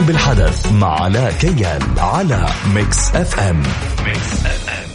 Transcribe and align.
قلب 0.00 0.10
الحدث 0.10 0.72
مع 0.72 1.02
علاء 1.02 1.32
كيال 1.32 1.82
على 1.98 2.46
ميكس 2.74 3.10
أف 3.14 3.40
أم. 3.40 3.62
ميكس 4.06 4.46
أف 4.46 4.68
أم. 4.68 4.89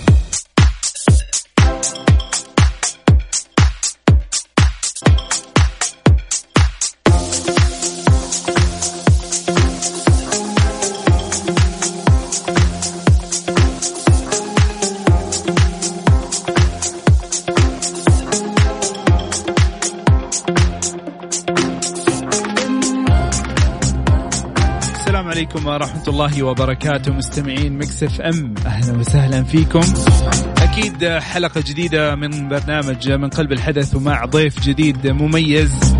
عليكم 25.67 25.83
ورحمة 25.83 26.07
الله 26.07 26.43
وبركاته. 26.43 27.11
مستمعين 27.11 27.77
Mix 27.77 28.21
FM 28.21 28.53
أهلا 28.65 28.99
وسهلا 28.99 29.43
فيكم. 29.43 29.81
أكيد 30.57 31.07
حلقة 31.07 31.63
جديدة 31.67 32.15
من 32.15 32.49
برنامج 32.49 33.11
من 33.11 33.29
قلب 33.29 33.51
الحدث 33.51 33.95
ومع 33.95 34.25
ضيف 34.25 34.59
جديد 34.59 35.07
مميز. 35.07 35.95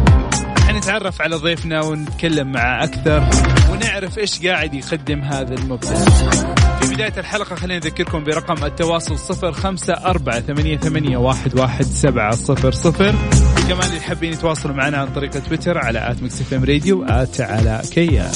حنتعرف 0.59 1.21
على 1.21 1.35
ضيفنا 1.35 1.81
ونتكلم 1.81 2.51
معه 2.51 2.83
أكثر 2.83 3.29
ونعرف 3.71 4.17
إيش 4.17 4.45
قاعد 4.45 4.73
يقدم 4.73 5.21
هذا 5.21 5.53
المبدع 5.53 5.95
في 6.81 6.93
بداية 6.93 7.13
الحلقة 7.17 7.55
خلينا 7.55 7.79
نذكركم 7.79 8.23
برقم 8.23 8.65
التواصل 8.65 9.19
صفر 9.19 9.51
خمسة 9.51 9.93
أربعة 9.93 10.39
ثمانية, 10.39 10.77
ثمانية 10.77 11.17
واحد, 11.17 11.59
واحد 11.59 11.85
سبعة 11.85 12.35
صفر 12.35 12.71
صفر. 12.71 13.15
كمان 13.69 13.89
اللي 13.89 14.01
حابين 14.01 14.33
يتواصلوا 14.33 14.75
معنا 14.75 14.97
عن 14.97 15.07
طريق 15.07 15.31
تويتر 15.31 15.77
على 15.77 16.11
at 16.11 16.23
Mix 16.23 16.41
FM 16.41 16.53
Radio 16.53 17.03
at 17.03 17.41
علاء 17.41 17.81
كيال. 17.93 18.31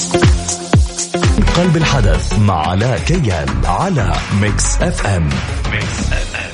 قلب 1.56 1.76
الحدث 1.76 2.38
مع 2.38 2.68
علاء 2.68 2.98
كيال 2.98 3.48
على 3.64 4.12
Mix 4.40 4.76
FM. 4.82 5.28
Mix 5.72 6.12
FM 6.12 6.50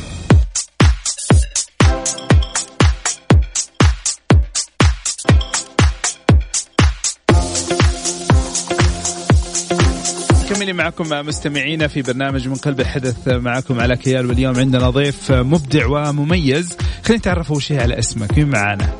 مكملين 10.50 10.76
معكم 10.76 11.08
مستمعينا 11.26 11.88
في 11.88 12.02
برنامج 12.02 12.48
من 12.48 12.54
قلب 12.54 12.80
الحدث 12.80 13.28
معكم 13.28 13.80
علاء 13.80 13.96
كيال 13.96 14.26
واليوم 14.26 14.58
عندنا 14.58 14.90
ضيف 14.90 15.32
مبدع 15.32 15.86
ومميز. 15.86 16.76
خلينا 17.04 17.18
نتعرف 17.20 17.50
أول 17.52 17.62
شيء 17.62 17.80
على 17.80 17.98
اسمك. 17.98 18.38
مين 18.38 18.48
معانا؟ 18.48 18.92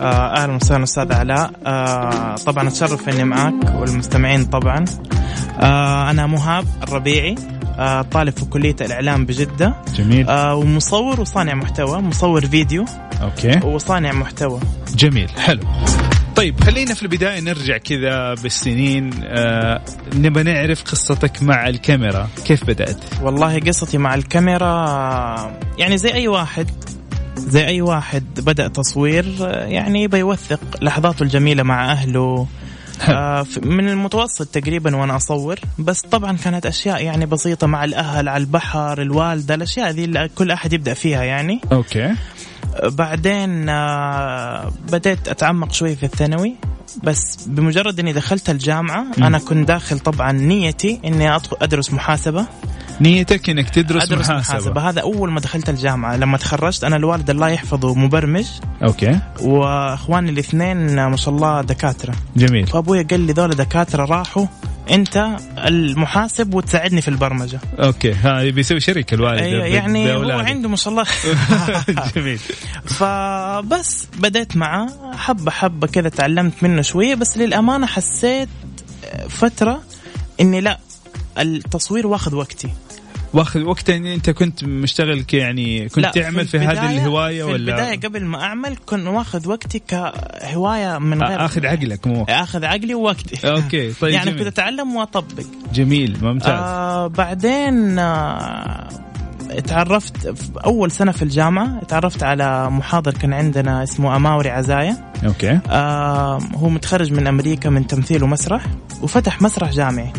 أهلا 0.00 0.54
وسهلا 0.54 0.84
أستاذ 0.84 1.12
علاء. 1.12 1.50
آه 1.66 2.34
طبعا 2.34 2.68
أتشرف 2.68 3.08
إني 3.08 3.24
معك 3.24 3.54
والمستمعين 3.74 4.44
طبعا. 4.44 4.84
آه 5.60 6.10
أنا 6.10 6.26
مهاب 6.26 6.64
الربيعي 6.82 7.34
آه 7.78 8.02
طالب 8.02 8.38
في 8.38 8.44
كلية 8.44 8.76
الإعلام 8.80 9.26
بجدة. 9.26 9.74
جميل. 9.94 10.28
آه 10.28 10.54
ومصور 10.54 11.20
وصانع 11.20 11.54
محتوى 11.54 12.00
مصور 12.00 12.46
فيديو. 12.46 12.84
أوكي. 13.22 13.66
وصانع 13.66 14.12
محتوى. 14.12 14.60
جميل 14.94 15.28
حلو. 15.28 15.62
طيب 16.36 16.60
خلينا 16.60 16.94
في 16.94 17.02
البداية 17.02 17.40
نرجع 17.40 17.76
كذا 17.76 18.34
بالسنين. 18.34 19.10
آه 19.24 19.80
نبى 20.14 20.42
نعرف 20.42 20.82
قصتك 20.82 21.42
مع 21.42 21.68
الكاميرا. 21.68 22.28
كيف 22.44 22.64
بدأت؟ 22.64 23.04
والله 23.22 23.60
قصتي 23.60 23.98
مع 23.98 24.14
الكاميرا 24.14 25.52
يعني 25.78 25.98
زي 25.98 26.12
أي 26.12 26.28
واحد 26.28 26.66
زي 27.38 27.66
أي 27.66 27.82
واحد 27.82 28.24
بدأ 28.40 28.68
تصوير 28.68 29.24
يعني 29.50 30.08
بيوثق 30.08 30.60
لحظاته 30.82 31.22
الجميلة 31.22 31.62
مع 31.62 31.92
أهله. 31.92 32.46
آه 33.08 33.46
من 33.62 33.88
المتوسط 33.88 34.46
تقريبا 34.46 34.96
وأنا 34.96 35.16
أصور. 35.16 35.58
بس 35.78 36.00
طبعا 36.00 36.36
كانت 36.36 36.66
أشياء 36.66 37.04
يعني 37.04 37.26
بسيطة 37.26 37.66
مع 37.66 37.84
الأهل 37.84 38.28
على 38.28 38.40
البحر 38.40 39.02
الوالدة 39.02 39.54
الأشياء 39.54 39.90
ذي 39.90 40.04
اللي 40.04 40.30
كل 40.34 40.50
أحد 40.50 40.72
يبدأ 40.72 40.94
فيها 40.94 41.22
يعني. 41.22 41.60
أوكي. 41.72 42.14
بعدين 42.82 43.68
آه 43.68 44.72
بديت 44.92 45.28
أتعمق 45.28 45.72
شوي 45.72 45.96
في 45.96 46.06
الثانوي. 46.06 46.54
بس 47.04 47.46
بمجرد 47.46 48.00
إني 48.00 48.12
دخلت 48.12 48.50
الجامعة 48.50 49.02
م. 49.18 49.24
أنا 49.24 49.38
كنت 49.38 49.68
داخل 49.68 49.98
طبعا 49.98 50.32
نيتي 50.32 51.00
إني 51.04 51.36
أدرس 51.62 51.92
محاسبة. 51.92 52.46
نيتك 53.00 53.50
إنك 53.50 53.70
تدرس 53.70 54.02
أدرس 54.02 54.30
محاسبة. 54.30 54.54
محاسبة. 54.54 54.88
هذا 54.88 55.00
أول 55.00 55.30
ما 55.30 55.40
دخلت 55.40 55.68
الجامعة. 55.68 56.16
لما 56.16 56.38
تخرجت 56.38 56.84
أنا 56.84 56.96
الوالد 56.96 57.30
الله 57.30 57.48
يحفظه 57.48 57.94
مبرمج. 57.94 58.46
okay. 58.82 59.20
وأخواني 59.40 60.30
الاثنين 60.30 61.06
ما 61.06 61.16
شاء 61.16 61.34
الله 61.34 61.60
دكاترة. 61.62 62.14
جميل. 62.36 62.66
فابويا 62.66 63.06
قال 63.10 63.20
لي 63.20 63.32
ذولا 63.32 63.54
دكاترة 63.54 64.04
راحوا. 64.04 64.46
أنت 64.90 65.36
المحاسب 65.58 66.54
وتساعدني 66.54 67.00
في 67.00 67.08
البرمجة. 67.08 67.60
okay. 67.78 68.12
ها 68.12 68.50
بيسوي 68.50 68.80
شركه 68.80 69.14
الوالد 69.14 69.42
أيوة 69.42 69.66
يعني 69.66 70.16
هو 70.16 70.30
عنده 70.30 70.68
ما 70.68 70.76
شاء 70.76 70.92
الله. 70.92 71.04
جميل. 72.16 72.38
فبس 72.84 74.06
بديت 74.18 74.56
معه. 74.56 74.88
حبة 75.16 75.50
حبة 75.50 75.86
كذا 75.86 76.08
تعلمت 76.08 76.62
منه 76.62 76.82
شوية. 76.82 77.14
بس 77.14 77.38
للأمانة 77.38 77.86
حسيت 77.86 78.48
فترة 79.28 79.82
إني 80.40 80.60
لا 80.60 80.78
التصوير 81.38 82.06
واخذ 82.06 82.34
وقتي. 82.34 82.68
واخذ 83.34 83.62
وقت 83.62 83.90
أنت 83.90 84.30
كنت 84.30 84.64
مشتغل 84.64 85.24
يعني 85.32 85.88
كنت 85.88 86.06
تعمل 86.14 86.46
في, 86.46 86.58
في 86.58 86.66
هذه 86.66 86.96
الهواية 86.96 87.44
في 87.44 87.52
ولا؟ 87.52 87.76
في 87.76 87.82
البداية 87.82 88.00
قبل 88.00 88.24
ما 88.24 88.42
أعمل 88.42 88.76
كنت 88.86 89.06
واخذ 89.06 89.48
وقتي 89.48 89.78
كهواية 89.78 90.98
من 90.98 91.22
غير 91.22 91.44
آخذ 91.44 91.66
عقلك 91.66 92.06
مو؟ 92.06 92.26
آخذ 92.28 92.64
عقلي 92.64 92.94
ووقتي. 92.94 93.50
okay 93.50 93.92
طيب 93.92 94.14
يعني 94.18 94.30
كنت 94.30 94.46
أتعلم 94.46 94.96
وأطبق. 94.96 95.44
جميل 95.74 96.18
ممتاز. 96.22 96.50
آه 96.50 97.06
بعدين 97.06 97.98
آه 97.98 98.88
تعرفت 99.66 100.28
في 100.28 100.50
أول 100.64 100.90
سنة 100.90 101.12
في 101.12 101.22
الجامعة 101.22 101.84
تعرفت 101.84 102.22
على 102.22 102.70
محاضر 102.70 103.12
كان 103.12 103.32
عندنا 103.32 103.82
اسمه 103.82 104.16
أماوري 104.16 104.50
عزايا. 104.50 105.12
okay. 105.26 105.60
آه 105.68 106.38
هو 106.54 106.68
متخرج 106.68 107.12
من 107.12 107.26
أمريكا 107.26 107.70
من 107.70 107.86
تمثيل 107.86 108.22
ومسرح 108.22 108.64
وفتح 109.02 109.42
مسرح 109.42 109.70
جامعي. 109.70 110.12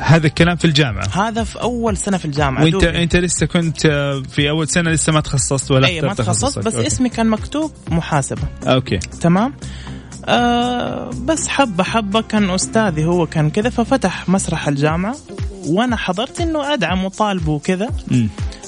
هذا 0.00 0.26
الكلام 0.26 0.56
في 0.56 0.64
الجامعة. 0.64 1.06
هذا 1.06 1.44
في 1.44 1.60
أول 1.60 1.96
سنة 1.96 2.16
في 2.16 2.24
الجامعة 2.24 2.62
وانت 2.62 2.74
دوبي. 2.74 3.02
أنت 3.02 3.16
لسه 3.16 3.46
كنت 3.46 3.80
في 4.30 4.50
أول 4.50 4.68
سنة 4.68 4.90
لسه 4.90 5.12
ما 5.12 5.20
تخصصت 5.20 5.70
ولا 5.70 5.86
اي 5.86 6.00
ما 6.00 6.14
تخصصت 6.14 6.58
بس 6.58 6.74
okay. 6.74 6.86
اسمي 6.86 7.08
كان 7.08 7.26
مكتوب 7.28 7.72
محاسبة. 7.90 8.42
okay. 8.66 8.98
تمام؟ 8.98 9.54
آه 10.24 11.10
بس 11.24 11.48
حبة 11.48 11.84
حبة 11.84 12.20
كان 12.20 12.50
أستاذي 12.50 13.04
هو 13.04 13.26
كان 13.26 13.50
كذا 13.50 13.70
ففتح 13.70 14.28
مسرح 14.28 14.68
الجامعة 14.68 15.16
وأنا 15.66 15.96
حضرت 15.96 16.40
إنه 16.40 16.74
أدعم 16.74 17.04
وطالبه 17.04 17.52
وكذا. 17.52 17.88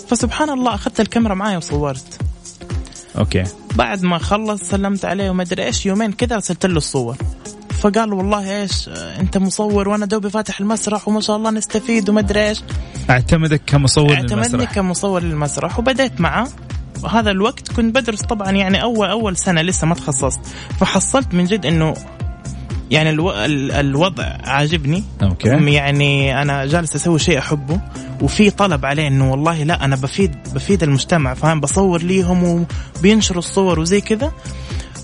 فسبحان 0.08 0.50
الله 0.50 0.74
أخذت 0.74 1.00
الكاميرا 1.00 1.34
معي 1.34 1.56
وصورت. 1.56 2.18
okay. 3.18 3.44
بعد 3.74 4.02
ما 4.02 4.18
خلص 4.18 4.62
سلمت 4.62 5.04
عليه 5.04 5.30
وما 5.30 5.42
أدري 5.42 5.64
إيش 5.64 5.86
يومين 5.86 6.12
كذا 6.12 6.34
ارسلت 6.34 6.66
له 6.66 6.76
الصور. 6.76 7.16
فقال 7.82 8.12
والله 8.12 8.62
إيش 8.62 8.88
أنت 9.20 9.38
مصور 9.38 9.88
وأنا 9.88 10.06
دوبي 10.06 10.30
فاتح 10.30 10.60
المسرح 10.60 11.08
وما 11.08 11.20
شاء 11.20 11.36
الله 11.36 11.50
نستفيد 11.50 12.10
وما 12.10 12.20
أدري 12.20 12.48
إيش. 12.48 12.62
اعتمدك 13.10 13.62
كمصور 13.66 14.10
اعتمدني 14.10 14.34
للمسرح. 14.34 14.44
اعتمدني 14.44 14.66
كمصور 14.66 15.22
للمسرح 15.22 15.78
وبديت 15.78 16.20
معه. 16.20 16.48
هذا 17.10 17.30
الوقت 17.30 17.72
كنت 17.72 17.94
بدرس 17.94 18.22
طبعا 18.22 18.50
يعني 18.50 18.82
أول 18.82 19.08
أول 19.08 19.36
سنة 19.36 19.62
لسه 19.62 19.86
ما 19.86 19.94
تخصصت. 19.94 20.40
فحصلت 20.80 21.34
من 21.34 21.44
جد 21.44 21.66
إنه 21.66 21.94
يعني 22.90 23.10
ألو... 23.10 23.32
الوضع 23.80 24.24
عاجبني. 24.44 25.04
أوكي. 25.22 25.48
يعني 25.48 26.42
أنا 26.42 26.66
جالس 26.66 26.96
أسوي 26.96 27.18
شيء 27.18 27.38
أحبه. 27.38 27.80
وفي 28.20 28.50
طلب 28.50 28.86
عليه 28.86 29.08
إنه 29.08 29.30
والله 29.30 29.62
لا 29.62 29.84
أنا 29.84 29.96
بفيد 29.96 30.36
بفيد 30.54 30.82
المجتمع 30.82 31.34
فاهم؟ 31.34 31.60
بصور 31.60 32.02
ليهم 32.02 32.66
وبينشروا 32.98 33.38
الصور 33.38 33.80
وزي 33.80 34.00
كذا. 34.00 34.32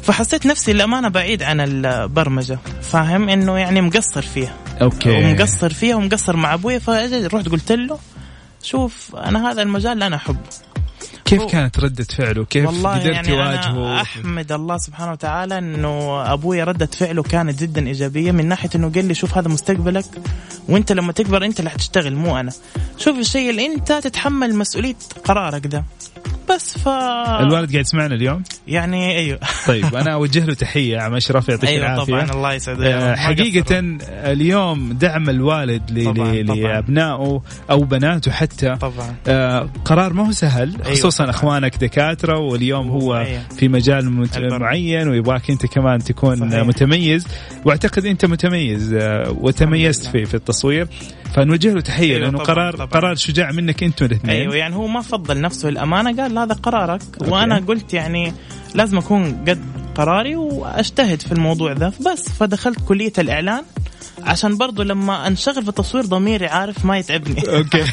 فحسيت 0.08 0.46
نفسي 0.46 0.72
الامانه 0.72 1.08
بعيد 1.08 1.42
عن 1.42 1.60
البرمجة 1.60 2.58
فاهم؟ 2.82 3.28
إنه 3.28 3.58
يعني 3.58 3.80
مقصر 3.80 4.22
فيها. 4.22 4.56
أوكي. 4.82 5.10
ومقصر 5.10 5.72
فيها 5.72 5.96
ومقصر 5.96 6.36
مع 6.36 6.54
أبوي 6.54 6.80
فرحت 6.80 7.48
قلت 7.48 7.72
له 7.72 7.98
شوف 8.62 9.16
أنا 9.16 9.50
هذا 9.50 9.62
المجال 9.62 9.92
اللي 9.92 10.06
أنا 10.06 10.16
أحبه. 10.16 10.38
كيف 11.24 11.42
كانت 11.42 11.80
ردة 11.80 12.04
فعله؟ 12.04 12.44
كيف 12.44 12.66
والله 12.66 12.90
قدرت 12.90 13.14
يعني 13.14 13.28
تواجهه؟ 13.28 13.70
أنا 13.70 14.00
أحمد 14.00 14.52
الله 14.52 14.78
سبحانه 14.78 15.12
وتعالى 15.12 15.58
أنه 15.58 16.22
أبوي 16.32 16.62
ردة 16.62 16.86
فعله 16.86 17.22
كانت 17.22 17.62
جدا 17.62 17.86
إيجابية 17.86 18.32
من 18.32 18.46
ناحية 18.46 18.70
أنه 18.74 18.92
قال 18.94 19.04
لي 19.04 19.14
شوف 19.14 19.38
هذا 19.38 19.48
مستقبلك 19.48 20.06
وأنت 20.68 20.92
لما 20.92 21.12
تكبر 21.12 21.44
أنت 21.44 21.58
اللي 21.58 21.70
حتشتغل 21.70 22.14
مو 22.14 22.40
أنا. 22.40 22.52
شوف 22.98 23.18
الشيء 23.18 23.50
اللي 23.50 23.66
أنت 23.66 23.92
تتحمل 23.92 24.54
مسؤولية 24.54 24.96
قرارك 25.24 25.66
ده. 25.66 25.84
بس 26.54 26.78
ف 26.78 26.88
الوالد 27.40 27.70
قاعد 27.72 27.84
يسمعنا 27.84 28.14
اليوم 28.14 28.42
يعني 28.68 29.16
أيوه 29.18 29.38
طيب 29.66 29.94
أنا 29.94 30.12
أوجه 30.18 30.44
له 30.44 30.54
تحية 30.54 30.98
عم 30.98 31.14
أشرف 31.14 31.48
يعطيك 31.48 31.68
أيوه 31.70 31.86
العافية 31.86 32.12
طبعا 32.12 32.30
الله 32.30 32.52
يسعدك 32.52 32.80
آه، 32.86 33.14
حقيقة 33.16 33.80
اليوم 34.10 34.92
دعم 34.92 35.30
الوالد 35.30 35.90
ل- 35.98 36.04
طبعاً، 36.14 36.32
ل- 36.32 36.46
طبعاً. 36.46 36.56
لأبنائه 36.58 37.42
أو 37.70 37.78
بناته 37.80 38.30
حتى 38.32 38.76
طبعا 38.76 39.14
آه، 39.28 39.68
قرار 39.84 40.12
ما 40.12 40.26
هو 40.26 40.32
سهل 40.32 40.74
أيوة 40.84 40.94
خصوصا 40.96 41.18
طبعاً. 41.24 41.30
أخوانك 41.30 41.76
دكاترة 41.76 42.38
واليوم 42.38 42.88
هو 42.88 43.16
أيوة. 43.16 43.40
في 43.58 43.68
مجال 43.68 44.10
مت-. 44.12 44.38
معين 44.38 45.08
ويبغاك 45.08 45.50
أنت 45.50 45.66
كمان 45.66 45.98
تكون 45.98 46.50
صحيح. 46.50 46.64
متميز 46.66 47.26
وأعتقد 47.64 48.06
أنت 48.06 48.24
متميز 48.24 48.94
آه، 48.94 49.30
وتميزت 49.40 50.06
في 50.06 50.24
في 50.24 50.34
التصوير 50.34 50.88
فنوجه 51.34 51.72
له 51.72 51.80
تحية 51.80 52.06
أيوة 52.06 52.18
لأنه 52.18 52.38
طبعاً، 52.38 52.46
قرار 52.46 52.72
طبعاً. 52.72 52.86
قرار 52.86 53.14
شجاع 53.14 53.52
منك 53.52 53.82
أنتم 53.82 54.06
الاثنين 54.06 54.36
أيوه 54.36 54.56
يعني 54.56 54.74
هو 54.76 54.86
ما 54.86 55.00
فضل 55.00 55.40
نفسه 55.40 55.68
الامانه 55.68 56.22
قال 56.22 56.38
هذا 56.38 56.54
قرارك. 56.54 57.02
وأنا 57.20 57.58
قلت 57.68 57.94
يعني 57.94 58.32
لازم 58.74 58.98
أكون 58.98 59.44
قد 59.48 59.60
قراري 59.94 60.36
وأجتهد 60.36 61.22
في 61.22 61.32
الموضوع 61.32 61.72
ذا 61.72 61.92
بس 62.00 62.28
فدخلت 62.28 62.78
كلية 62.88 63.12
الإعلان. 63.18 63.62
عشان 64.22 64.56
برضو 64.56 64.82
لما 64.82 65.26
انشغل 65.26 65.62
في 65.62 65.68
التصوير 65.68 66.06
ضميري 66.06 66.46
عارف 66.46 66.84
ما 66.84 66.98
يتعبني. 66.98 67.42
okay. 67.56 67.84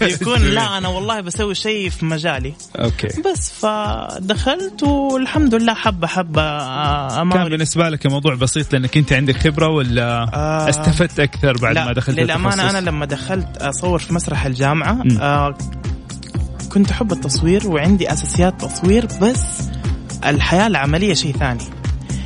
يكون 0.14 0.42
لا 0.42 0.78
أنا 0.78 0.88
والله 0.88 1.20
بسوي 1.20 1.54
شيء 1.54 1.90
في 1.90 2.04
مجالي. 2.04 2.52
أوكي. 2.76 3.08
بس 3.22 3.50
فدخلت 3.50 4.82
والحمد 4.82 5.54
لله 5.54 5.74
حبة 5.74 6.06
حبة 6.06 6.42
آه، 6.42 7.08
كان 7.08 7.18
امامي 7.18 7.50
بالنسبة 7.50 7.88
لك 7.88 8.06
الموضوع 8.06 8.34
بسيط 8.34 8.72
لأنك 8.72 8.96
أنت 8.96 9.12
عندك 9.12 9.36
خبرة 9.36 9.68
ولا 9.68 10.30
آه، 10.34 10.68
استفدت 10.68 11.20
أكثر 11.20 11.56
بعد 11.56 11.74
لا 11.74 11.84
ما 11.84 11.92
دخلت 11.92 12.18
للأمانة؟ 12.18 12.70
أنا 12.70 12.78
لما 12.78 13.06
دخلت 13.06 13.56
أصور 13.56 13.98
في 13.98 14.14
مسرح 14.14 14.46
الجامعة. 14.46 15.02
آه 15.20 15.56
كنت 16.72 16.90
أحب 16.90 17.12
التصوير 17.12 17.68
وعندي 17.68 18.12
أساسيات 18.12 18.64
تصوير 18.64 19.06
بس 19.22 19.62
الحياة 20.26 20.66
العملية 20.66 21.14
شيء 21.14 21.36
ثاني. 21.36 21.64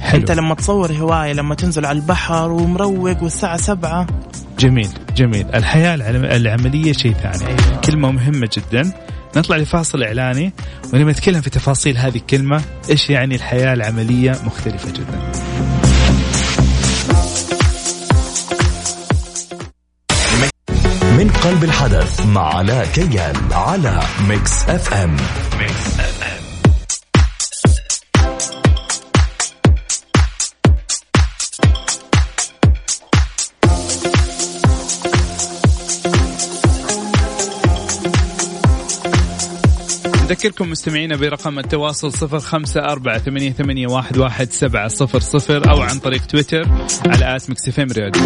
حلو. 0.00 0.20
انت 0.20 0.30
لما 0.30 0.54
تصور 0.54 0.92
هواية 0.92 1.32
لما 1.32 1.54
تنزل 1.54 1.86
على 1.86 1.98
البحر 1.98 2.50
ومروق 2.50 3.22
والساعة 3.22 3.56
سبعة. 3.56 4.06
جميل 4.58 4.88
جميل. 5.16 5.46
الحياة 5.54 5.94
العلم- 5.94 6.24
العملية 6.24 6.92
شيء 6.92 7.12
ثاني. 7.12 7.46
أيوة. 7.46 7.80
كلمة 7.84 8.10
مهمة 8.10 8.48
جدا. 8.56 8.92
نطلع 9.36 9.56
لفاصل 9.56 10.02
إعلاني 10.02 10.52
ولما 10.92 11.10
نتكلم 11.12 11.40
في 11.40 11.50
تفاصيل 11.50 11.98
هذه 11.98 12.16
الكلمة. 12.16 12.62
إيش 12.90 13.10
يعني 13.10 13.34
الحياة 13.34 13.74
العملية؟ 13.74 14.30
مختلفة 14.46 14.90
جدا. 14.92 15.20
من 21.18 21.30
قلب 21.30 21.64
الحدث 21.64 22.26
مع 22.26 22.54
علاء 22.56 22.86
كيال 22.86 23.34
على 23.52 24.00
Mix 24.28 24.68
FM 24.68 25.16
Mix 25.58 26.00
F 26.00 26.19
نذكركم 40.30 40.70
مستمعينا 40.70 41.16
برقم 41.16 41.58
التواصل 41.58 42.12
صفر 42.12 42.38
خمسة 42.38 42.80
أربعة 42.80 43.18
ثمانية, 43.18 43.50
ثمانية 43.52 43.86
واحد, 43.86 44.18
واحد 44.18 44.50
سبعة 44.52 44.88
صفر 44.88 45.20
صفر 45.20 45.70
أو 45.70 45.80
عن 45.80 45.98
طريق 45.98 46.26
تويتر 46.26 46.68
على 47.06 47.36
آت 47.36 47.50
مكسفم 47.50 47.86
راديو. 47.98 48.22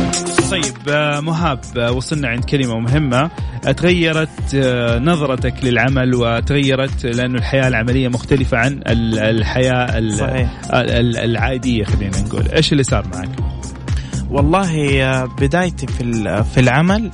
طيب 0.50 0.74
آه، 0.88 1.20
مهاب 1.20 1.60
آه، 1.76 1.92
وصلنا 1.92 2.28
عند 2.28 2.44
كلمة 2.44 2.78
مهمة. 2.78 3.30
آه، 3.66 3.72
تغيرت 3.72 4.56
نظرتك 5.02 5.54
للعمل 5.62 6.14
وتغيرت 6.14 7.06
لأنه 7.06 7.38
الحياة 7.38 7.68
العملية 7.68 8.08
مختلفة 8.08 8.58
عن 8.58 8.72
ال- 8.86 9.18
الحياة 9.18 9.98
ال- 9.98 10.14
صحيح. 10.18 10.60
ال- 10.74 10.90
ال- 10.90 11.16
العادية 11.16 11.84
خلينا 11.84 12.20
نقول. 12.20 12.48
إيش 12.48 12.72
اللي 12.72 12.82
صار 12.82 13.06
معك؟ 13.14 13.30
والله 14.30 15.24
بدايتي 15.24 15.86
في 15.86 16.44
في 16.54 16.60
العمل 16.60 17.10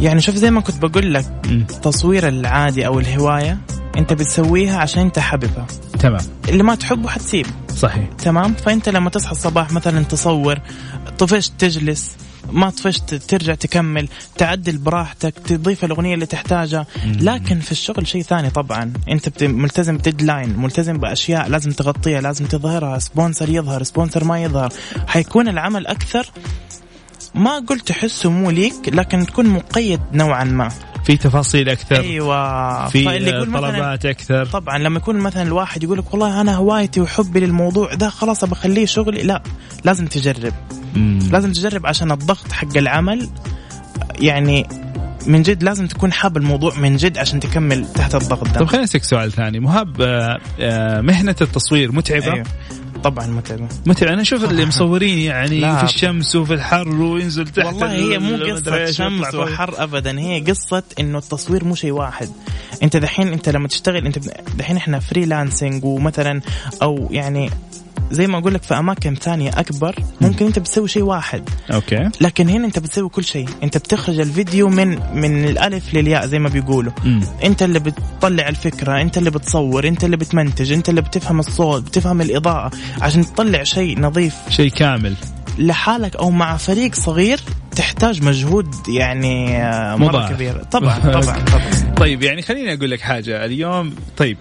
يعني 0.00 0.20
شوف 0.20 0.34
زي 0.34 0.50
ما 0.50 0.60
كنت 0.60 0.84
بقول 0.84 1.14
لك. 1.14 1.26
التصوير 1.44 2.28
العادي 2.28 2.86
أو 2.86 2.98
الهواية 2.98 3.58
أنت 3.96 4.12
بتسويها 4.12 4.78
عشان 4.78 5.02
أنت 5.02 5.18
حاببها 5.18 5.66
تمام. 5.98 6.20
اللي 6.48 6.62
ما 6.62 6.74
تحبه 6.74 7.08
حتسيب. 7.08 7.46
صحيح. 7.76 8.08
تمام؟ 8.18 8.54
فأنت 8.54 8.88
لما 8.88 9.10
تصحى 9.10 9.32
الصباح 9.32 9.72
مثلا 9.72 10.04
تصور 10.04 10.58
طفشت 11.18 11.52
تجلس 11.58 12.16
ما 12.52 12.70
طفشت 12.70 13.14
ترجع 13.14 13.54
تكمل 13.54 14.08
تعدل 14.38 14.78
براحتك 14.78 15.34
تضيف 15.38 15.84
الأغنية 15.84 16.14
اللي 16.14 16.26
تحتاجها. 16.26 16.86
لكن 17.06 17.60
في 17.60 17.72
الشغل 17.72 18.06
شيء 18.06 18.22
ثاني 18.22 18.50
طبعا. 18.50 18.92
أنت 19.08 19.42
ملتزم 19.44 19.96
ب 19.96 20.03
deadline 20.03 20.58
ملتزم 20.58 20.98
بأشياء 20.98 21.48
لازم 21.48 21.70
تغطيها 21.70 22.20
لازم 22.20 22.44
تظهرها 22.44 22.98
sponsor 22.98 23.48
يظهر 23.48 23.82
sponsor 23.82 24.24
ما 24.24 24.42
يظهر. 24.42 24.72
حيكون 25.06 25.48
العمل 25.48 25.86
أكثر 25.86 26.30
ما 27.34 27.58
قلت 27.58 27.88
تحسه 27.88 28.30
مو 28.30 28.50
ليك 28.50 28.88
لكن 28.88 29.26
تكون 29.26 29.46
مقيد 29.46 30.00
نوعا 30.12 30.44
ما. 30.44 30.68
في 31.04 31.16
تفاصيل 31.16 31.68
أكثر 31.68 32.00
أيوه. 32.00 32.88
في 32.88 33.04
طلبات 33.44 34.06
أكثر. 34.06 34.46
طبعا 34.46 34.78
لما 34.78 34.96
يكون 34.96 35.16
مثلا 35.16 35.42
الواحد 35.42 35.82
يقول 35.82 35.98
لك 35.98 36.12
والله 36.12 36.40
أنا 36.40 36.54
هوايتي 36.54 37.00
وحبي 37.00 37.40
للموضوع 37.40 37.94
ده 37.94 38.08
خلاص 38.08 38.44
بخليه 38.44 38.86
شغلي. 38.86 39.22
لا 39.22 39.42
لازم 39.84 40.06
تجرب. 40.06 40.54
مم. 40.94 41.18
لازم 41.32 41.52
تجرب 41.52 41.86
عشان 41.86 42.12
الضغط 42.12 42.52
حق 42.52 42.76
العمل. 42.76 43.28
يعني 44.20 44.66
من 45.26 45.42
جد 45.42 45.62
لازم 45.62 45.86
تكون 45.86 46.12
حاب 46.12 46.36
الموضوع 46.36 46.74
من 46.74 46.96
جد 46.96 47.18
عشان 47.18 47.40
تكمل 47.40 47.92
تحت 47.92 48.14
الضغط 48.14 48.48
ده. 48.48 48.60
طب 48.60 48.66
خليني 48.66 48.84
أسألك 48.84 49.04
سؤال 49.04 49.32
ثاني. 49.32 49.60
مهاب 49.60 50.00
آه، 50.00 50.38
آه، 50.60 51.00
مهنة 51.00 51.36
التصوير 51.40 51.92
متعبة؟ 51.92 52.32
أيوه. 52.32 52.44
طبعا 53.04 53.26
متعبة 53.26 53.68
متعب 53.86 54.08
أنا 54.08 54.22
أشوف 54.22 54.44
اللي 54.44 54.64
مصورين 54.70 55.18
يعني 55.18 55.60
لا. 55.60 55.76
في 55.76 55.84
الشمس 55.84 56.36
وفي 56.36 56.54
الحر 56.54 56.88
وينزل 56.88 57.48
تحت 57.48 57.66
والله 57.66 57.92
هي 57.92 58.18
مو 58.18 58.36
قصة 58.36 58.90
شمس. 58.90 59.34
وحر 59.34 59.74
ابدا 59.82 60.20
هي 60.20 60.40
قصة 60.40 60.82
إنه 61.00 61.18
التصوير 61.18 61.64
مو 61.64 61.74
شيء 61.74 61.90
واحد 61.92 62.28
أنت 62.82 62.96
دحين 62.96 63.28
أنت 63.28 63.48
لما 63.48 63.68
تشتغل 63.68 64.06
أنت 64.06 64.18
دحين 64.58 64.76
إحنا 64.76 64.98
freelancing 64.98 65.84
ومثلا 65.84 66.40
أو 66.82 67.08
يعني 67.10 67.50
زي 68.10 68.26
ما 68.26 68.38
أقول 68.38 68.54
لك 68.54 68.62
في 68.62 68.78
أماكن 68.78 69.14
ثانية 69.14 69.50
أكبر 69.50 69.94
ممكن 70.20 70.46
أنت 70.46 70.58
بتسوي 70.58 70.88
شيء 70.88 71.02
واحد. 71.02 71.48
okay. 71.72 72.08
لكن 72.20 72.48
هنا 72.48 72.66
أنت 72.66 72.78
بتسوي 72.78 73.08
كل 73.08 73.24
شيء. 73.24 73.48
أنت 73.62 73.78
بتخرج 73.78 74.20
الفيديو 74.20 74.68
من 74.68 74.88
من 75.14 75.44
الألف 75.44 75.94
للياء 75.94 76.26
زي 76.26 76.38
ما 76.38 76.48
بيقولوا. 76.48 76.92
مم. 77.04 77.20
أنت 77.44 77.62
اللي 77.62 77.78
بتطلع 77.80 78.48
الفكرة 78.48 79.00
أنت 79.00 79.18
اللي 79.18 79.30
بتصور 79.30 79.88
أنت 79.88 80.04
اللي 80.04 80.16
بتمنتج 80.16 80.72
أنت 80.72 80.88
اللي 80.88 81.00
بتفهم 81.00 81.38
الصوت 81.40 81.82
بتفهم 81.82 82.20
الإضاءة 82.20 82.70
عشان 83.00 83.24
تطلع 83.24 83.62
شيء 83.62 84.00
نظيف. 84.00 84.34
شيء 84.48 84.70
كامل. 84.70 85.14
لحالك 85.58 86.16
أو 86.16 86.30
مع 86.30 86.56
فريق 86.56 86.94
صغير 86.94 87.40
تحتاج 87.76 88.22
مجهود 88.22 88.74
يعني 88.88 89.62
آه، 89.62 89.96
مرة 89.96 90.08
مضاعف. 90.08 90.32
كبير. 90.32 90.62
طبعا 90.62 90.98
طبعا 90.98 91.20
طبعا. 91.20 91.94
طيب 92.00 92.22
يعني 92.22 92.42
خليني 92.42 92.74
أقول 92.74 92.90
لك 92.90 93.00
حاجة 93.00 93.44
اليوم. 93.44 93.94
طيب 94.16 94.36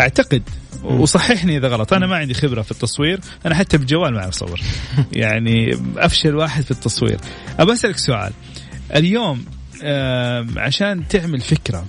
أعتقد 0.00 0.42
وصححني 0.84 1.56
إذا 1.56 1.68
غلط. 1.68 1.92
أنا 1.92 2.06
ما 2.06 2.16
عندي 2.16 2.34
خبرة 2.34 2.62
في 2.62 2.70
التصوير. 2.70 3.20
أنا 3.46 3.54
حتى 3.54 3.78
بالجوال 3.78 4.12
ما 4.12 4.18
أعرف 4.20 4.34
أصور. 4.34 4.60
يعني 5.12 5.78
أفشل 5.96 6.34
واحد 6.34 6.64
في 6.64 6.70
التصوير. 6.70 7.18
ابى 7.58 7.72
أسألك 7.72 7.98
سؤال. 7.98 8.32
اليوم 8.96 9.44
عشان 10.56 11.08
تعمل 11.08 11.40
فكرة 11.40 11.84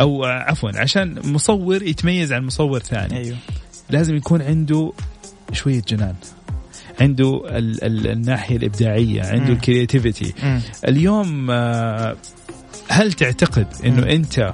أو 0.00 0.24
عفوا 0.24 0.70
عشان 0.74 1.18
مصور 1.24 1.82
يتميز 1.82 2.32
عن 2.32 2.46
مصور 2.46 2.78
ثاني 2.78 3.16
أيوه. 3.16 3.36
لازم 3.90 4.16
يكون 4.16 4.42
عنده 4.42 4.92
شوية 5.52 5.82
جنان. 5.88 6.14
عنده 7.00 7.42
ال 7.46 7.84
ال 7.84 8.06
الناحية 8.06 8.56
الإبداعية 8.56 9.22
عنده. 9.22 9.52
الكرياتيفيتي. 9.52 10.34
اليوم 10.88 11.50
آه، 11.50 12.16
هل 12.88 13.12
تعتقد 13.12 13.66
إنه. 13.84 14.02
أنت 14.02 14.52